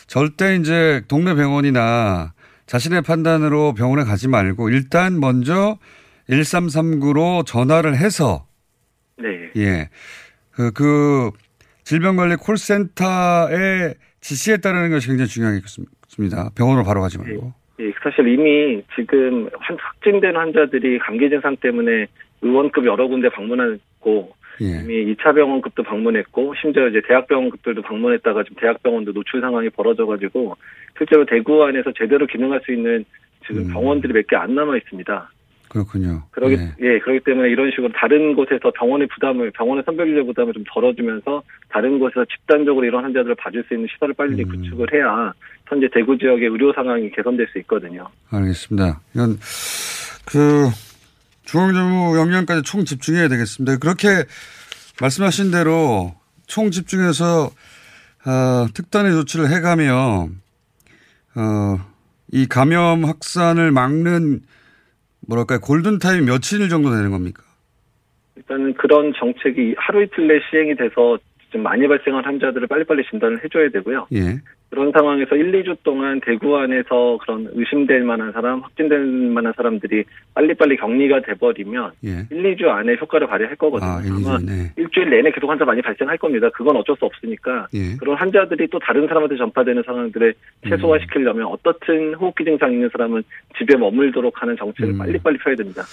[0.07, 2.33] 절대 이제 동네 병원이나
[2.65, 5.77] 자신의 판단으로 병원에 가지 말고 일단 먼저
[6.29, 8.45] 1339로 전화를 해서
[9.17, 9.51] 네.
[9.55, 9.89] 예.
[10.51, 11.31] 그, 그
[11.83, 13.93] 질병관리 콜센터의
[14.25, 16.49] 지시에 따르는 것이 굉장히 중요하겠습니다.
[16.57, 17.53] 병원으로 바로 가지 말고.
[17.79, 22.07] 예, 사실 이미 지금 환- 확진된 환자들이 감기 증상 때문에
[22.41, 24.65] 의원급 여러 군데 방문했고 예.
[24.81, 30.55] 이미 2차 병원급도 방문했고 심지어 이제 대학병원급들도 방문했다가 지금 대학병원도 노출 상황이 벌어져가지고
[30.97, 33.05] 실제로 대구 안에서 제대로 기능할 수 있는
[33.45, 35.29] 지금 병원들이 몇 개 안 남아 있습니다.
[35.75, 36.23] 그렇군요.
[36.31, 36.73] 그러기 예.
[36.79, 41.99] 예 그렇기 때문에 이런 식으로 다른 곳에서 병원의 부담을 병원의 선별진료 부담을 좀 덜어주면서 다른
[41.99, 44.47] 곳에서 집단적으로 이런 환자들을 봐줄 수 있는 시설을 빨리 음.
[44.47, 45.33] 구축을 해야
[45.67, 48.07] 현재 대구 지역의 의료 상황이 개선될 수 있거든요.
[48.31, 49.01] 알겠습니다.
[49.13, 49.37] 이건
[50.25, 50.69] 그
[51.43, 53.77] 중앙정부 영역까지 총 집중해야 되겠습니다.
[53.79, 54.07] 그렇게
[55.01, 56.15] 말씀하신 대로
[56.47, 57.51] 총 집중해서
[58.25, 60.29] 어, 특단의 조치를 해가며
[61.35, 61.77] 어,
[62.31, 64.39] 이 감염 확산을 막는
[65.27, 67.43] 뭐랄까요 골든 타임 며칠 정도 되는 겁니까?
[68.35, 71.17] 일단은 그런 정책이 하루 이틀 내 시행이 돼서
[71.51, 74.07] 좀 많이 발생한 환자들을 빨리빨리 진단을 해줘야 되고요.
[74.13, 74.41] 예.
[74.69, 80.03] 그런 상황에서 1, 2주 동안 대구 안에서 그런 의심될 만한 사람, 확진될 만한 사람들이
[80.33, 82.27] 빨리빨리 격리가 돼버리면 예.
[82.29, 83.89] 1, 2주 안에 효과를 발휘할 거거든요.
[83.89, 84.71] 아, 1, 아마 2주 네.
[84.75, 86.49] 일주일 내내 계속 환자 많이 발생할 겁니다.
[86.53, 87.95] 그건 어쩔 수 없으니까 예.
[87.97, 90.33] 그런 환자들이 또 다른 사람한테 전파되는 상황들을
[90.65, 90.69] 음.
[90.69, 93.23] 최소화시키려면 어떻든 호흡기 증상 있는 사람은
[93.57, 94.97] 집에 머물도록 하는 정책을 음.
[94.97, 95.83] 빨리빨리 펴야 됩니다.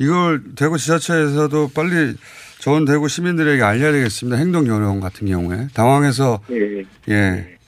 [0.00, 2.14] 이걸 대구 지자체에서도 빨리
[2.58, 4.38] 전 대구 시민들에게 알려야 되겠습니다.
[4.38, 6.82] 행동 요령 같은 경우에 당황해서 예.
[7.08, 7.61] 예.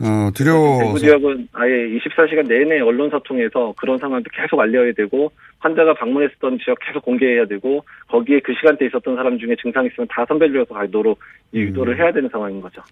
[0.00, 5.30] 어, 대구 두려워서 지역은 아예 24시간 내내 언론사 통해서 그런 상황도 계속 알려야 되고
[5.60, 10.24] 환자가 방문했었던 지역 계속 공개해야 되고 거기에 그 시간대에 있었던 사람 중에 증상 있으면 다
[10.26, 11.20] 선별되어서 가도록
[11.52, 11.68] 이 음.
[11.68, 12.82] 유도를 해야 되는 상황인 거죠.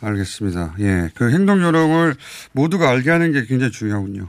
[0.00, 0.74] 알겠습니다.
[0.80, 1.08] 예.
[1.16, 2.14] 그 행동 요령을
[2.52, 4.28] 모두가 알게 하는 게 굉장히 중요하군요.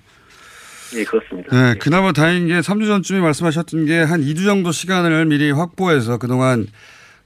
[0.95, 1.49] 예, 그렇습니다.
[1.51, 6.65] 네, 그나마 다행인 게 3주 전쯤에 말씀하셨던 게 한 2주 정도 시간을 미리 확보해서 그동안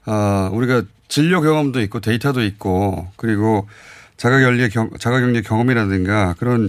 [0.04, 3.68] 아, 우리가 진료 경험도 있고 데이터도 있고 그리고
[4.16, 6.68] 자가격리 경, 자가격리 경험이라든가 그런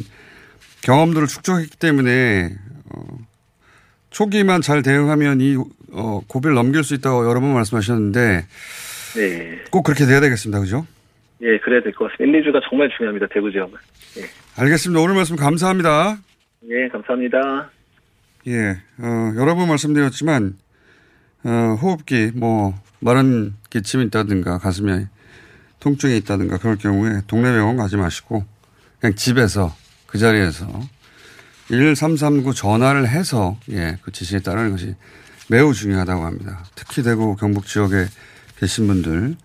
[0.82, 2.56] 경험들을 축적했기 때문에
[2.90, 3.18] 어,
[4.10, 5.58] 초기만 잘 대응하면 이
[5.92, 8.46] 어, 고비를 넘길 수 있다고 여러 번 말씀하셨는데
[9.16, 9.64] 네.
[9.72, 10.60] 꼭 그렇게 돼야 되겠습니다.
[10.60, 10.86] 그죠?
[11.42, 12.38] 예, 그래야 될 것 같습니다.
[12.38, 13.28] 1, 2주가 정말 중요합니다.
[13.32, 13.74] 대구 지역은.
[14.18, 14.24] 예.
[14.62, 15.02] 알겠습니다.
[15.02, 16.18] 오늘 말씀 감사합니다.
[16.70, 17.70] 예, 감사합니다.
[18.48, 20.56] 예, 어, 여러 번 말씀드렸지만,
[21.44, 21.50] 어,
[21.82, 25.08] 호흡기, 뭐, 마른 기침이 있다든가, 가슴에
[25.84, 28.46] 통증이 있다든가, 그럴 경우에 동네 병원 가지 마시고,
[29.02, 29.76] 그냥 집에서,
[30.08, 30.66] 그 자리에서,
[31.70, 34.96] 1339 전화를 해서, 예, 그 지시에 따르는 것이
[35.50, 36.64] 매우 중요하다고 합니다.
[36.76, 38.06] 특히 대구 경북 지역에
[38.58, 39.36] 계신 분들,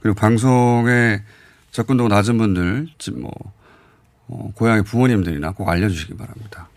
[0.00, 1.22] 그리고 방송에
[1.70, 3.30] 접근도가 낮은 분들, 집 뭐,
[4.26, 6.68] 어, 고향의 부모님들이나 꼭 알려주시기 바랍니다.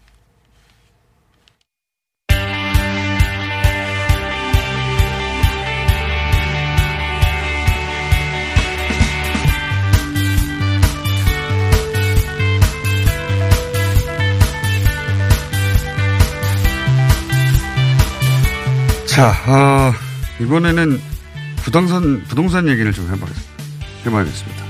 [19.18, 19.94] 자, 어,
[20.44, 21.00] 이번에는
[21.64, 23.64] 부동산, 부동산 얘기를 좀 해봐야겠습니다.
[24.06, 24.64] 해봐야겠습니다.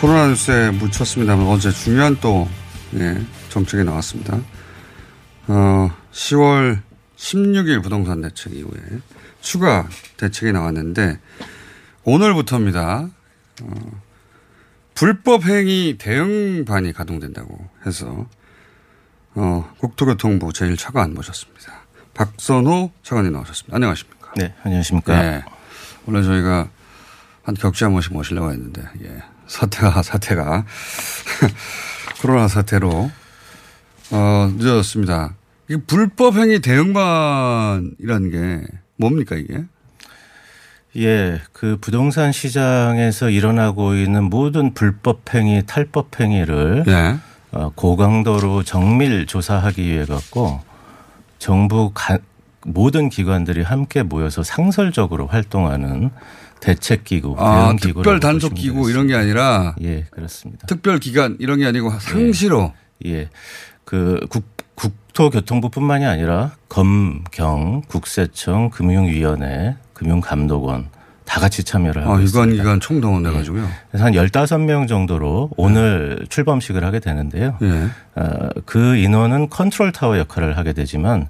[0.00, 2.48] 코로나 뉴스에 묻혔습니다만 어제 중요한 또,
[2.94, 4.38] 예, 정책이 나왔습니다.
[5.48, 6.80] 어, 10월
[7.16, 9.00] 16일 부동산 대책 이후에
[9.40, 11.18] 추가 대책이 나왔는데
[12.04, 13.10] 오늘부터입니다.
[13.62, 14.02] 어,
[14.94, 18.28] 불법 행위 대응반이 가동된다고 해서
[19.34, 21.77] 어, 국토교통부 제1차관 모셨습니다.
[22.18, 23.76] 박선호 차관님 나오셨습니다.
[23.76, 24.32] 안녕하십니까?
[24.34, 25.22] 네, 안녕하십니까?
[25.22, 25.44] 네.
[26.04, 26.68] 원래 저희가
[27.44, 29.22] 한 격주 한 번씩 모시려고 했는데, 예.
[29.46, 30.66] 사태가, 사태가.
[32.20, 33.10] 코로나 사태로,
[34.10, 35.36] 어, 늦어졌습니다.
[35.68, 38.66] 이게 불법 행위 대응반이라는 게
[38.96, 39.64] 뭡니까, 이게?
[40.96, 47.16] 예, 그 부동산 시장에서 일어나고 있는 모든 불법 행위, 탈법 행위를 네.
[47.52, 50.66] 어, 고강도로 정밀 조사하기 위해 갖고
[51.38, 52.18] 정부 가,
[52.64, 56.10] 모든 기관들이 함께 모여서 상설적으로 활동하는
[56.60, 59.74] 대책 기구, 아, 대응기구라고 특별 단속 기구 이런 게 아니라.
[59.82, 60.66] 예, 그렇습니다.
[60.66, 62.72] 특별 기관 이런 게 아니고 상시로.
[63.06, 63.28] 예.
[63.84, 70.90] 그 국, 국토교통부뿐만이 아니라 검, 경, 국세청, 금융위원회, 금융감독원
[71.28, 72.48] 다 같이 참여를 하고 아, 있습니다.
[72.48, 73.68] 유관 기관 총동원돼 가지고요.
[73.90, 77.58] 그래서 한 15명 정도로 오늘 출범식을 하게 되는데요.
[77.60, 77.88] 예.
[78.16, 81.28] 어, 그 인원은 컨트롤 타워 역할을 하게 되지만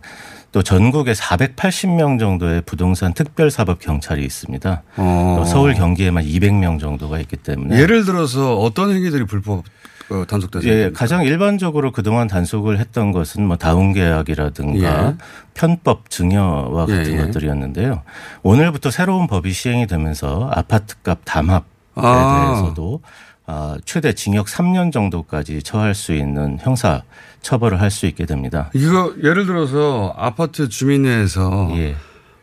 [0.52, 4.82] 또 전국에 480명 정도의 부동산 특별사법 경찰이 있습니다.
[4.96, 5.36] 어.
[5.36, 9.64] 또 서울 경기에만 200명 정도가 있기 때문에 예를 들어서 어떤 행위들이 불법
[10.10, 15.14] 어, 단속돼서 예, 가장 일반적으로 그동안 단속을 했던 것은 뭐 다운 계약이라든가 예.
[15.54, 17.16] 편법 증여와 같은 예, 예.
[17.26, 18.02] 것들이었는데요.
[18.42, 21.64] 오늘부터 새로운 법이 시행이 되면서 아파트값 담합에
[21.96, 22.52] 아.
[22.54, 23.02] 대해서도
[23.46, 27.02] 어, 최대 징역 3년 정도까지 처할 수 있는 형사
[27.40, 28.70] 처벌을 할 수 있게 됩니다.
[28.74, 31.96] 이거 예를 들어서 아파트 주민회에서 예.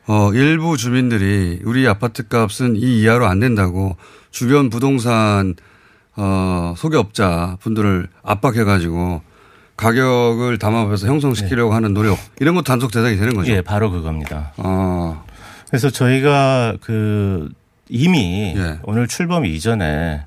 [0.08, 3.98] 어, 일부 주민들이 우리 아파트 값은 이 이하로 안 된다고
[4.32, 5.56] 주변 부동산
[6.18, 9.22] 어, 소개업자 분들을 압박해가지고
[9.78, 13.52] 가격을 담합해서 형성시키려고 하는 노력 이런 것도 단속 대상이 되는 거죠.
[13.52, 14.54] 예, 바로 그겁니다.
[14.58, 15.24] 아.
[15.68, 17.52] 그래서 저희가 그
[17.90, 18.80] 이미 예.
[18.84, 20.24] 오늘 출범 이전에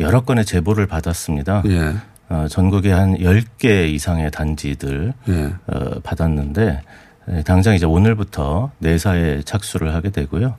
[0.00, 1.62] 여러 건의 제보를 받았습니다.
[1.66, 1.94] 예.
[2.28, 5.52] 어, 전국에 한 10개 이상의 단지들 예.
[5.66, 6.82] 어, 받았는데
[7.30, 10.56] 예, 당장 이제 오늘부터 내사에 착수를 하게 되고요.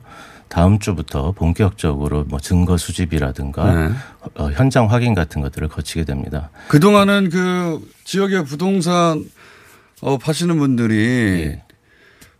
[0.50, 3.94] 다음 주부터 본격적으로 뭐 증거 수집이라든가 네.
[4.34, 6.50] 어, 현장 확인 같은 것들을 거치게 됩니다.
[6.68, 9.24] 그동안은 그 지역의 부동산
[10.02, 11.56] 어, 파시는 분들이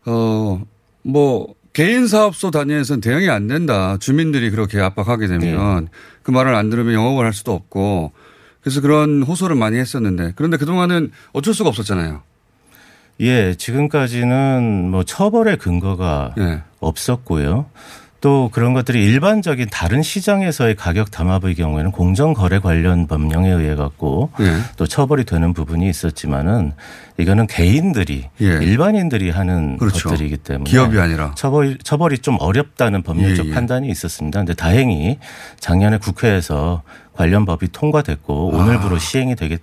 [0.06, 0.60] 어,
[1.02, 3.96] 뭐 개인 사업소 단위에서는 대응이 안 된다.
[4.00, 5.88] 주민들이 그렇게 압박하게 되면
[6.24, 8.10] 그 말을 안 들으면 영업을 할 수도 없고
[8.60, 12.22] 그래서 그런 호소를 많이 했었는데 그런데 그동안은 어쩔 수가 없었잖아요.
[13.20, 16.62] 예, 지금까지는 뭐 처벌의 근거가 예.
[16.80, 17.66] 없었고요.
[18.20, 24.58] 또 그런 것들이 일반적인 다른 시장에서의 가격 담합의 경우에는 공정거래 관련 법령에 의해 갖고 예.
[24.76, 26.72] 또 처벌이 되는 부분이 있었지만은
[27.16, 28.46] 이거는 개인들이 예.
[28.46, 30.10] 일반인들이 하는 그렇죠.
[30.10, 31.34] 것들이기 때문에 기업이 아니라.
[31.34, 33.54] 처벌 처벌이 좀 어렵다는 법률적 예, 예.
[33.54, 34.40] 판단이 있었습니다.
[34.40, 35.18] 근데 다행히
[35.58, 36.82] 작년에 국회에서
[37.14, 39.56] 관련 법이 통과됐고 오늘부로 시행이 되기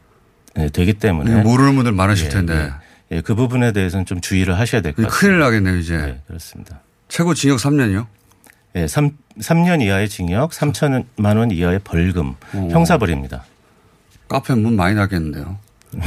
[0.57, 1.43] 예, 되기 때문에 아.
[1.43, 2.71] 모르는 분들 많으실 예, 텐데.
[3.11, 5.19] 예, 그 부분에 대해서는 좀 주의를 하셔야 될 것 같습니다.
[5.19, 5.95] 큰일 나겠네요, 이제.
[5.95, 6.79] 네, 그렇습니다.
[7.07, 8.07] 최고 징역 3년이요?
[8.77, 9.09] 예, 3,
[9.39, 12.69] 3년 이하의 징역, 3천만 원 이하의 벌금, 오.
[12.69, 13.43] 형사벌입니다.
[14.27, 15.57] 카페 문 많이 나겠는데요.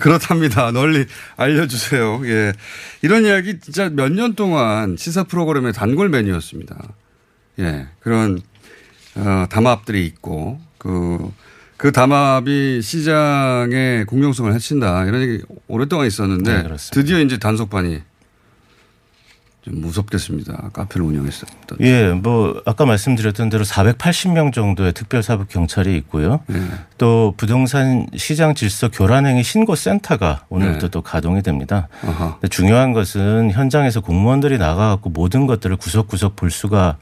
[0.00, 0.70] 그렇답니다.
[0.70, 1.06] 널리
[1.36, 2.22] 알려주세요.
[2.26, 2.52] 예.
[3.02, 6.76] 이런 이야기 진짜 몇 년 동안 시사 프로그램의 단골 메뉴였습니다.
[7.58, 7.86] 예.
[8.00, 8.40] 그런,
[9.16, 11.30] 어, 담합들이 있고, 그,
[11.76, 15.04] 그 담합이 시장의 공정성을 해친다.
[15.04, 16.76] 이런 얘기 오랫동안 있었는데, 네.
[16.92, 18.00] 드디어 이제 단속반이
[19.64, 20.70] 좀 무섭겠습니다.
[20.74, 21.78] 카페를 운영했었던.
[21.80, 26.40] 예, 뭐 아까 말씀드렸던 대로 480명 정도의 특별사법 경찰이 있고요.
[26.52, 26.60] 예.
[26.98, 30.90] 또 부동산 시장 질서 교란행위 신고 센터가 오늘부터 네.
[30.90, 31.88] 또 가동이 됩니다.
[32.02, 32.38] 아하.
[32.50, 36.98] 중요한 것은 현장에서 공무원들이 나가갖고 모든 것들을 구석구석 볼 수가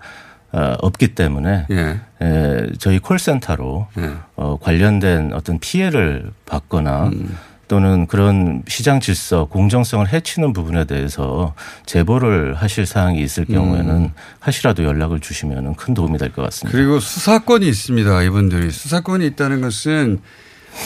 [0.53, 2.01] 어, 없기 때문에 예.
[2.21, 4.13] 에, 저희 콜센터로 예.
[4.37, 7.37] 어, 관련된 어떤 피해를 받거나 음.
[7.73, 11.55] 또는 그런 시장 질서 공정성을 해치는 부분에 대해서
[11.87, 14.11] 제보를 하실 사항이 있을 경우에는 음.
[14.41, 16.77] 하시라도 연락을 주시면 큰 도움이 될 것 같습니다.
[16.77, 18.25] 그리고 수사권이 있습니다.
[18.25, 20.21] 이분들이 수사권이 있다는 것은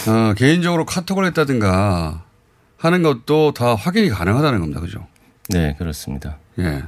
[0.07, 2.23] 어, 개인적으로 카톡을 했다든가
[2.77, 4.81] 하는 것도 다 확인이 가능하다는 겁니다.
[4.81, 5.09] 그죠?
[5.49, 6.39] 네, 그렇습니다.
[6.61, 6.85] 예.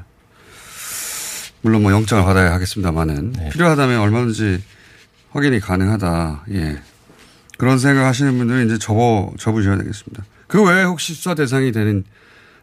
[1.63, 3.49] 물론 뭐 영장을 받아야 하겠습니다만은 네.
[3.49, 4.63] 필요하다면 얼마든지
[5.33, 6.45] 확인이 가능하다.
[6.53, 6.79] 예.
[7.59, 10.25] 그런 생각 하시는 분들은 이제 접어, 접으셔야 되겠습니다.
[10.47, 12.05] 그 외에 혹시 수사 대상이 되는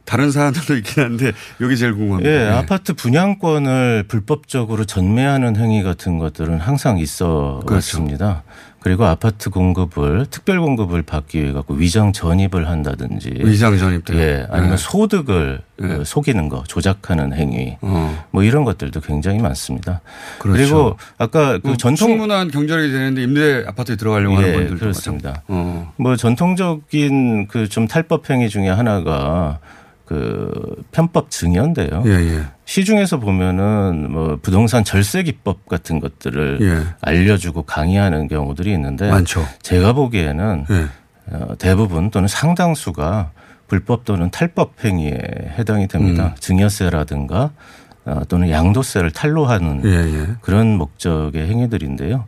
[0.05, 2.29] 다른 사안들도 있긴 한데 여기 제일 궁금합니다.
[2.29, 2.49] 예, 예.
[2.49, 7.75] 아파트 분양권을 불법적으로 전매하는 행위 같은 것들은 항상 있어 그렇죠.
[7.75, 8.43] 왔습니다.
[8.85, 14.13] 그리고 아파트 공급을 특별 공급을 받기 위해 갖고 위장 전입을 한다든지 위장 전입 때.
[14.15, 14.77] 예, 아니면 네.
[14.77, 15.91] 소득을 네.
[15.91, 18.23] 어, 속이는 거, 조작하는 행위, 어.
[18.29, 20.01] 뭐 이런 것들도 굉장히 많습니다.
[20.37, 20.61] 그렇죠.
[20.61, 25.41] 리고 아까 그뭐 전통 충분한 경제력이 되는데 임대 아파트에 들어가려고 하는 예, 분들도 그렇습니다.
[25.47, 25.91] 어.
[25.97, 29.57] 뭐 전통적인 그 좀 탈법 행위 중에 하나가
[30.05, 32.03] 그 편법 증여인데요.
[32.05, 32.43] 예, 예.
[32.65, 36.83] 시중에서 보면은 뭐 부동산 절세 기법 같은 것들을 예.
[37.01, 39.45] 알려주고 강의하는 경우들이 있는데 많죠.
[39.61, 40.87] 제가 보기에는 예.
[41.31, 43.31] 어, 대부분 또는 상당수가
[43.67, 45.19] 불법 또는 탈법 행위에
[45.57, 46.27] 해당이 됩니다.
[46.27, 46.35] 음.
[46.39, 47.51] 증여세라든가
[48.05, 50.27] 어, 또는 양도세를 탈루하는 예, 예.
[50.41, 52.25] 그런 목적의 행위들인데요.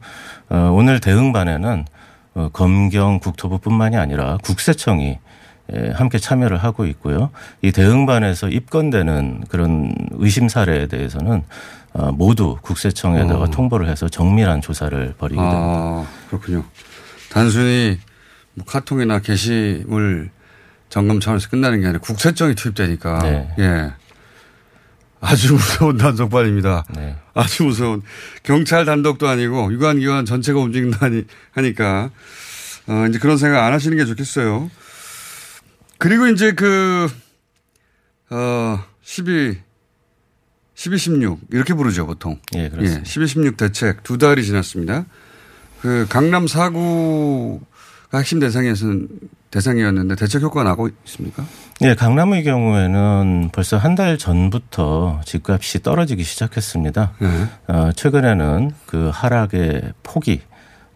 [0.50, 1.86] 어, 오늘 대응반에는
[2.34, 5.20] 어, 검경 국토부뿐만이 아니라 국세청이 예,
[5.94, 7.30] 함께 참여를 하고 있고요.
[7.62, 11.44] 이 대응반에서 입건되는 그런 의심 사례에 대해서는
[11.94, 13.50] 어, 모두 국세청에다가 어.
[13.50, 15.58] 통보를 해서 정밀한 조사를 벌이게 됩니다.
[15.58, 16.64] 아, 그렇군요.
[17.32, 17.98] 단순히
[18.54, 20.30] 뭐 카톡이나 게시물
[20.90, 23.20] 점검 차원에서 끝나는 게 아니라 국세청이 투입되니까.
[23.20, 23.50] 네.
[23.60, 23.92] 예.
[25.20, 26.86] 아주 무서운 단속반입니다.
[26.96, 27.16] 네.
[27.34, 28.02] 아주 무서운.
[28.44, 32.12] 경찰 단독도 아니고 유관기관 전체가 움직인다니 하니까,
[32.88, 34.70] 어, 이제 그런 생각 안 하시는 게 좋겠어요.
[36.00, 37.08] 그리고 이제 그,
[38.30, 39.58] 어, 12,
[40.76, 42.40] 12, 16 이렇게 부르죠 보통.
[42.56, 43.02] 예, 그렇습니다.
[43.02, 45.06] 예, 12, 16 대책 두 달이 지났습니다.
[45.82, 47.60] 그 강남 사구가
[48.18, 49.08] 핵심 대상에서는
[49.52, 51.46] 대상이었는데 대책 효과가 나고 있습니까?
[51.82, 57.14] 예, 강남의 경우에는 벌써 한 달 전부터 집값이 떨어지기 시작했습니다.
[57.20, 57.48] 네.
[57.68, 60.42] 어, 최근에는 그 하락의 폭이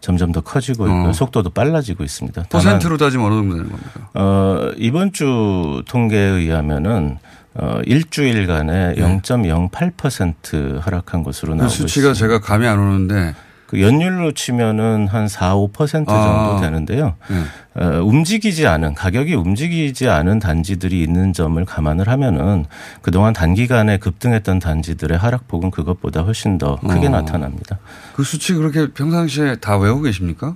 [0.02, 1.12] 점점 더 커지고 있고 어.
[1.12, 2.42] 속도도 빨라지고 있습니다.
[2.50, 4.10] 퍼센트로 따지면 어느 정도 되는 겁니까?
[4.14, 7.18] 어, 이번 주 통계에 의하면은
[7.54, 9.20] 어, 일주일간에 네.
[9.20, 12.14] 0.08% 하락한 것으로 그 나오고 수치가 있습니다.
[12.14, 13.34] 제가 감이 안 오는데
[13.72, 16.60] 그 연율로 치면은 한 4, 5% 정도 아.
[16.60, 17.14] 되는데요.
[17.30, 17.82] 네.
[17.82, 22.66] 어, 움직이지 않은 가격이 움직이지 않은 단지들이 있는 점을 감안을 하면은
[23.00, 27.10] 그동안 단기간에 급등했던 단지들의 하락폭은 그것보다 훨씬 더 크게 어.
[27.10, 27.78] 나타납니다.
[28.14, 30.54] 그 수치 그렇게 평상시에 다 외우고 계십니까?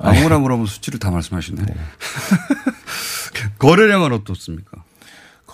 [0.00, 1.62] 아무나 물어보면 수치를 다 말씀하시네.
[3.58, 4.83] 거래량은 어떻습니까?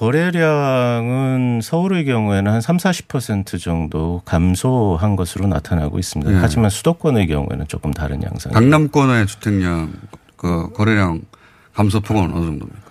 [0.01, 6.33] 거래량은 서울의 경우에는 한 3, 40% 정도 감소한 것으로 나타나고 있습니다.
[6.33, 6.39] 네.
[6.41, 8.59] 하지만 수도권의 경우에는 조금 다른 양상입니다.
[8.59, 9.93] 강남권의 주택량
[10.37, 11.21] 그 거래량
[11.75, 12.91] 감소폭은 어느 정도입니까?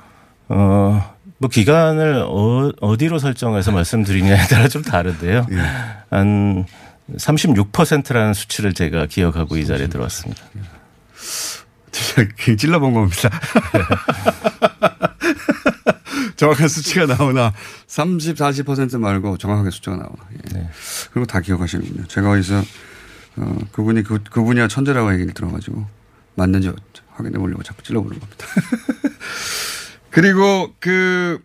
[0.49, 5.47] 어, 뭐 기간을 어, 디로 설정해서 말씀드리냐에 따라 좀 다른데요.
[5.49, 5.57] 예.
[6.11, 6.65] 한
[7.17, 10.43] 36%라는 수치를 제가 기억하고 이 자리에 들어왔습니다.
[11.91, 13.29] 진짜 그냥 찔러본 겁니다.
[16.35, 17.53] 정확한 수치가 나오나
[17.87, 20.17] 30, 40% 말고 정확하게 숫자가 나오나.
[20.55, 20.69] 예.
[21.11, 22.07] 그리고 다 기억하시는군요.
[22.07, 22.63] 제가 어디서
[23.37, 25.85] 어, 그분이 그, 그 분야 천재라고 얘기를 들어가지고
[26.35, 26.71] 맞는지
[27.09, 28.45] 확인해 보려고 자꾸 찔러보는 겁니다.
[30.09, 31.41] 그리고 그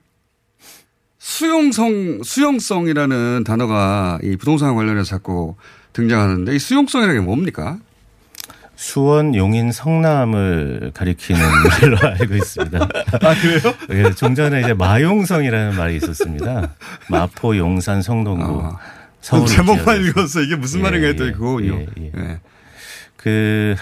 [1.18, 5.56] 수용성, 수용성이라는 단어가 이 부동산 관련해서 자꾸
[5.92, 7.78] 등장하는데 이 수용성이라는 게 뭡니까?
[8.84, 11.40] 수원, 용인, 성남을 가리키는
[11.80, 12.78] 말로 알고 있습니다.
[12.78, 13.74] 아, 그래요?
[13.90, 16.74] 예, 좀 전에 이제 마용성이라는 말이 있었습니다.
[17.08, 18.76] 마포, 용산, 성동구.
[19.22, 20.42] 서울 제목만 읽었어.
[20.42, 21.80] 이게 무슨 말인가 했더니 그거군요.
[21.98, 22.40] 예, 예.
[23.16, 23.74] 그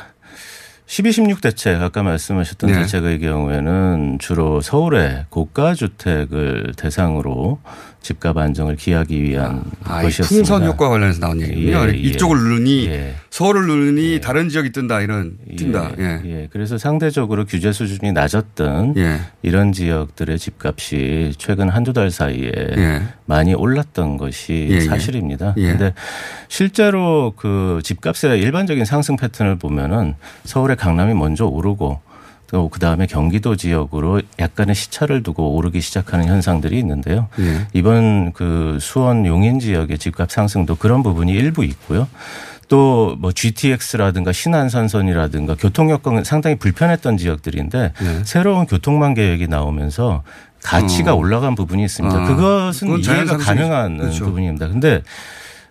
[0.86, 2.78] 12, 16 대책 아까 말씀하셨던 네.
[2.82, 7.59] 대책의 경우에는 주로 서울의 고가 주택을 대상으로
[8.03, 10.48] 집값 안정을 기하기 위한 아, 이 것이었습니다.
[10.48, 11.88] 풍선 효과 관련해서 나온 얘기군요.
[11.88, 11.96] 예, 예.
[11.96, 13.14] 이쪽을 누르니 예.
[13.30, 15.92] 서울을 누르니 다른 지역이 뜬다 이런 뜬다.
[15.98, 16.20] 예, 예.
[16.24, 16.48] 예.
[16.53, 19.20] 그래서 상대적으로 규제 수준이 낮았던 예.
[19.42, 23.03] 이런 지역들의 집값이 최근 한두 달 사이에 예.
[23.26, 24.80] 많이 올랐던 것이 예, 예.
[24.80, 25.55] 사실입니다.
[25.57, 25.62] 예.
[25.62, 25.94] 그런데
[26.48, 32.11] 실제로 그 집값의 일반적인 상승 패턴을 보면은 서울의 강남이 먼저 오르고 또
[32.70, 37.28] 그 다음에 경기도 지역으로 약간의 시차를 두고 오르기 시작하는 현상들이 있는데요.
[37.40, 37.66] 예.
[37.72, 42.09] 이번 그 수원 용인 지역의 집값 상승도 그런 부분이 일부 있고요.
[42.68, 48.20] 또뭐 GTX라든가 신안선선이라든가 교통 여건은 상당히 불편했던 지역들인데 네.
[48.24, 50.22] 새로운 교통망 계획이 나오면서
[50.62, 51.16] 가치가 어.
[51.16, 52.16] 올라간 부분이 있습니다.
[52.16, 53.36] 아, 그것은 이해가.
[53.36, 54.24] 가능한 그렇죠.
[54.26, 54.68] 부분입니다.
[54.68, 55.03] 근데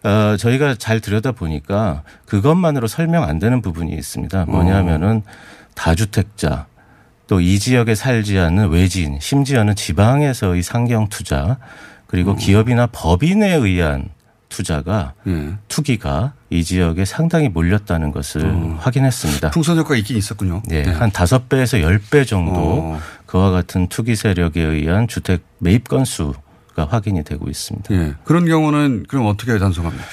[0.04, 4.46] 어, 저희가 잘 들여다 보니까 그것만으로 설명 안 되는 부분이 있습니다.
[4.46, 5.24] 뭐냐면은
[5.76, 6.68] 다주택자
[7.32, 11.58] 또 이 지역에 살지 않는 외지인 심지어는 지방에서의 상경 투자
[12.08, 14.10] 그리고 기업이나 법인에 의한
[14.50, 15.54] 투자가 예.
[15.70, 19.52] 투기가 이 지역에 상당히 몰렸다는 것을 확인했습니다.
[19.52, 20.62] 풍선 효과 있긴 있었군요.
[20.72, 20.92] 예, 네.
[20.92, 23.00] 한 다섯 배에서 열 배 정도 어.
[23.28, 27.96] 그와 같은 투기 세력에 의한 주택 매입 건수가 확인이 되고 있습니다.
[27.96, 28.14] 예.
[28.26, 30.04] 그런 경우는 그럼 어떻게 단속합니까?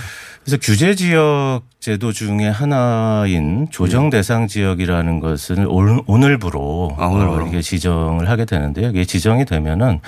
[0.49, 7.45] 그래서 규제 지역 제도 중에 하나인 조정 대상 지역이라는 것을 올- 오늘부로, 아, 오늘부로.
[7.45, 8.89] 어, 이게 지정을 하게 되는데요.
[8.89, 10.01] 이게 지정이 되면은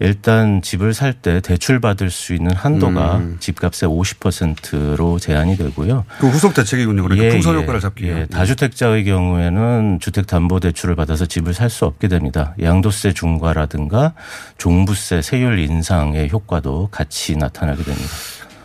[0.00, 3.36] 일단 집을 살 때 대출 받을 수 있는 한도가 음.
[3.38, 6.04] 집값의 50%로 제한이 되고요.
[6.18, 7.04] 그 후속 대책이군요.
[7.04, 7.60] 그러니까 예, 풍선 예.
[7.62, 8.20] 효과를 잡기 위한.
[8.22, 12.54] 예, 다주택자의 경우에는 주택담보대출을 받아서 집을 살 수 없게 됩니다.
[12.60, 14.14] 양도세 중과라든가
[14.58, 18.08] 종부세 세율 인상의 효과도 같이 나타나게 됩니다.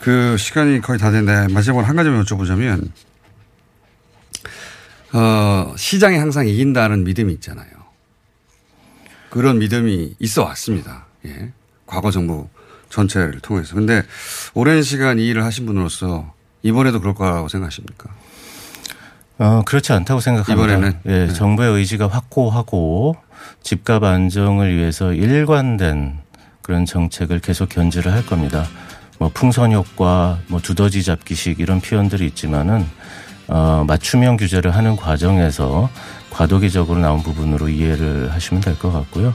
[0.01, 2.89] 그 시간이 거의 다 됐는데 마지막으로 한 가지만 여쭤보자면
[5.13, 7.67] 어, 시장이 항상 이긴다는 믿음이 있잖아요.
[9.29, 11.05] 그런 믿음이 있어 왔습니다.
[11.25, 11.51] 예.
[11.85, 12.47] 과거 정부
[12.89, 13.75] 전체를 통해서.
[13.75, 14.03] 근데
[14.53, 16.33] 오랜 시간 이 일을 하신 분으로서
[16.63, 18.09] 이번에도 그럴 거라고 생각하십니까?
[19.39, 20.75] 어, 그렇지 않다고 생각합니다.
[20.75, 20.99] 이번에는?
[21.05, 21.33] 예, 네.
[21.33, 23.15] 정부의 의지가 확고하고
[23.63, 26.19] 집값 안정을 위해서 일관된
[26.61, 28.67] 그런 정책을 계속 견지를 할 겁니다.
[29.19, 32.87] 뭐 풍선 효과, 뭐 두더지 잡기식 이런 표현들이 있지만은
[33.47, 35.89] 어, 맞춤형 규제를 하는 과정에서
[36.29, 39.33] 과도기적으로 나온 부분으로 이해를 하시면 될 것 같고요.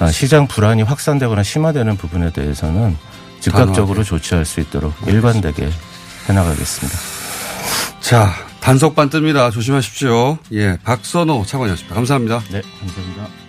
[0.00, 2.96] 아, 시장 불안이 확산되거나 심화되는 부분에 대해서는
[3.40, 5.68] 즉각적으로 조치할 수 있도록 일관되게
[6.28, 6.98] 해나가겠습니다.
[8.00, 9.52] 자, 단속반 뜹니다.
[9.52, 10.38] 조심하십시오.
[10.52, 10.78] 예.
[10.84, 11.94] 박선호 차관이었습니다.
[11.94, 12.40] 감사합니다.
[12.50, 13.47] 네, 감사합니다.